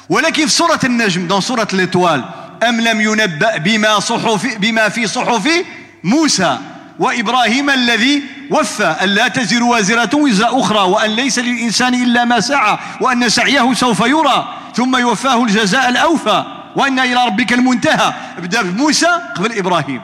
[0.09, 2.25] ولكن في سورة النجم دون سورة الإطوال
[2.63, 5.65] أم لم ينبأ بما صحف بما في صحف
[6.05, 6.59] موسى
[6.99, 12.79] وإبراهيم الذي وفى أن لا تزر وازرة وزر أخرى وأن ليس للإنسان إلا ما سعى
[13.01, 16.45] وأن سعيه سوف يرى ثم يوفاه الجزاء الأوفى
[16.77, 18.15] وأن إلى ربك المنتهى.
[18.39, 20.03] بدأ بموسى قبل إبراهيم.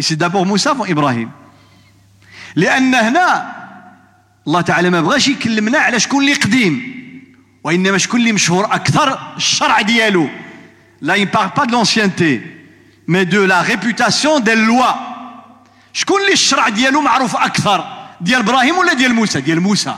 [0.00, 1.30] c'est d'abord موسى avant إبراهيم
[2.56, 3.52] لأن هنا
[4.46, 6.92] الله تعالى ما بغاش يكلمنا على شكون اللي قديم
[7.64, 10.28] وإنما شكون اللي مشهور أكثر الشرع ديالو.
[11.02, 12.40] لا il parle pas de l'ancienneté
[13.06, 14.96] mais de la réputation des lois.
[15.92, 17.84] شكون اللي الشرع ديالو معروف أكثر
[18.20, 19.94] ديال إبراهيم ولا ديال موسى ديال موسى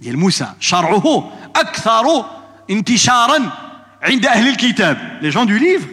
[0.00, 2.24] ديال موسى شرعه أكثر
[2.70, 3.50] انتشارا
[4.02, 5.88] عند أهل الكتاب les gens du Livre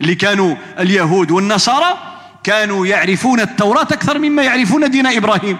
[0.00, 1.98] اللي كانوا اليهود والنصارى
[2.44, 5.58] كانوا يعرفون التوراة أكثر مما يعرفون دين إبراهيم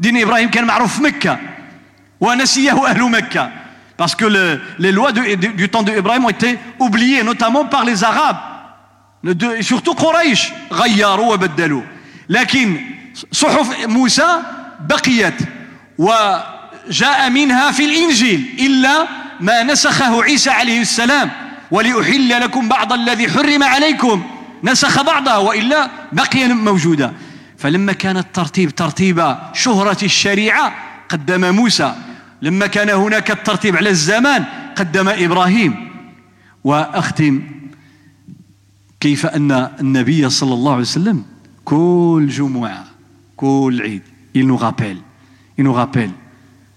[0.00, 1.38] دين إبراهيم كان معروف في مكة
[2.20, 3.63] ونسيه أهل مكة
[3.96, 7.84] parce que le, les lois de, de, du temps d'Ibrahim ont été oubliées notamment par
[7.84, 8.38] les Arabes
[9.58, 11.82] et surtout قريش غيروا وبدلوا
[12.28, 12.80] لكن
[13.32, 14.26] صحف موسى
[14.80, 15.34] بقيت
[15.98, 19.06] وجاء منها في الإنجيل إلا
[19.40, 21.30] ما نسخه عيسى عليه السلام
[21.70, 24.22] ولأحل لكم بعض الذي حرم عليكم
[24.64, 27.12] نسخ بعضها وإلا بقي موجودا
[27.58, 30.74] فلما كان الترتيب ترتيب شهرة الشريعة
[31.08, 31.94] قدم موسى
[32.44, 34.44] لما كان هناك الترتيب على الزمان
[34.76, 35.72] قدم إبراهيم.
[36.64, 37.42] وأختم
[39.00, 41.24] كيف أن النبي صلى الله عليه وسلم
[41.64, 42.84] كل جمعة
[43.36, 44.02] كل عيد
[44.36, 45.00] il nous rappelle
[45.58, 46.10] il nous rappelle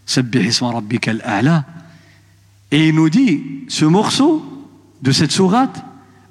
[0.05, 1.63] سبح اسم ربك الأعلى.
[2.72, 4.68] Et il nous dit, ce morceau
[5.01, 5.84] de cette sourate,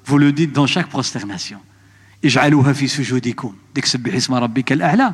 [0.05, 1.59] vous le dites dans chaque prosternation.
[2.25, 5.13] اجعلوها في سجودكم ديك سبح اسم ربك الأعلى.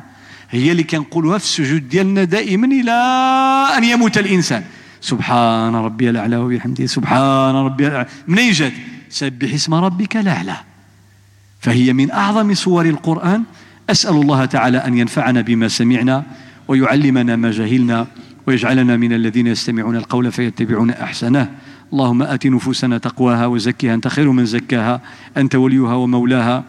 [0.50, 2.92] هي اللي كنقولوها في السجود ديالنا دائما إلى
[3.78, 4.64] أن يموت الإنسان.
[5.00, 6.86] سبحان ربي الأعلى وبحمده.
[6.86, 8.08] سبحان ربي الأعلى.
[8.28, 8.72] منين جات؟
[9.10, 10.56] سبح اسم ربك الأعلى.
[11.60, 13.42] فهي من أعظم صور القرآن.
[13.90, 16.22] أسأل الله تعالى أن ينفعنا بما سمعنا
[16.68, 18.06] ويعلمنا ما جهلنا
[18.46, 21.50] ويجعلنا من الذين يستمعون القول فيتبعون أحسنه.
[21.92, 23.94] اللهم آت نفوسنا تقواها وزكها.
[23.94, 25.00] أنت خير من زكاها.
[25.36, 26.64] أنت وليها ومولاها.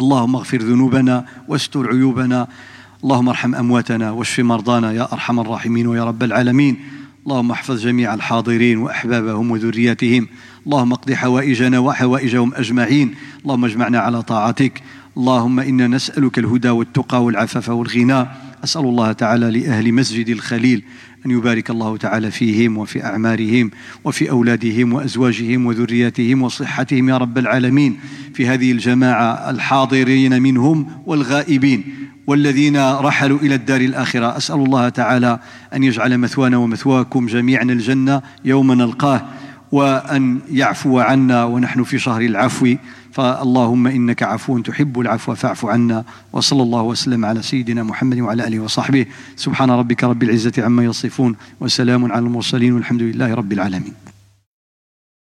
[0.00, 2.48] اللهم اغفر ذنوبنا واستر عيوبنا.
[3.04, 6.76] اللهم ارحم أمواتنا واشف مرضانا يا أرحم الراحمين ويا رب العالمين.
[7.26, 10.28] اللهم احفظ جميع الحاضرين وأحبابهم وذرياتهم
[10.66, 13.14] اللهم اقض حوائجنا وحوائجهم أجمعين.
[13.42, 14.82] اللهم اجمعنا على طاعتك.
[15.16, 18.26] اللهم إنا نسألك الهدى والتقى والعفاف والغنى.
[18.64, 20.82] أسأل الله تعالى لأهل مسجد الخليل
[21.26, 23.70] أن يبارك الله تعالى فيهم وفي أعمارهم
[24.04, 27.98] وفي أولادهم وأزواجهم وذرياتهم وصحتهم يا رب العالمين.
[28.34, 31.84] في هذه الجماعة الحاضرين منهم والغائبين.
[32.26, 34.36] والذين رحلوا إلى الدار الآخرة.
[34.36, 35.38] أسأل الله تعالى
[35.74, 39.22] أن يجعل مثوانا ومثواكم جميعا الجنة يوم نلقاه
[39.72, 42.74] وأن يعفو عنا ونحن في شهر العفو.
[43.12, 48.60] فاللهم إنك عفو تحب العفو فاعف عنا وصلى الله وسلم على سيدنا محمد وعلى آله
[48.60, 49.06] وصحبه.
[49.36, 54.11] سبحان ربك رب العزة عما يصفون وسلام على المرسلين والحمد لله رب العالمين.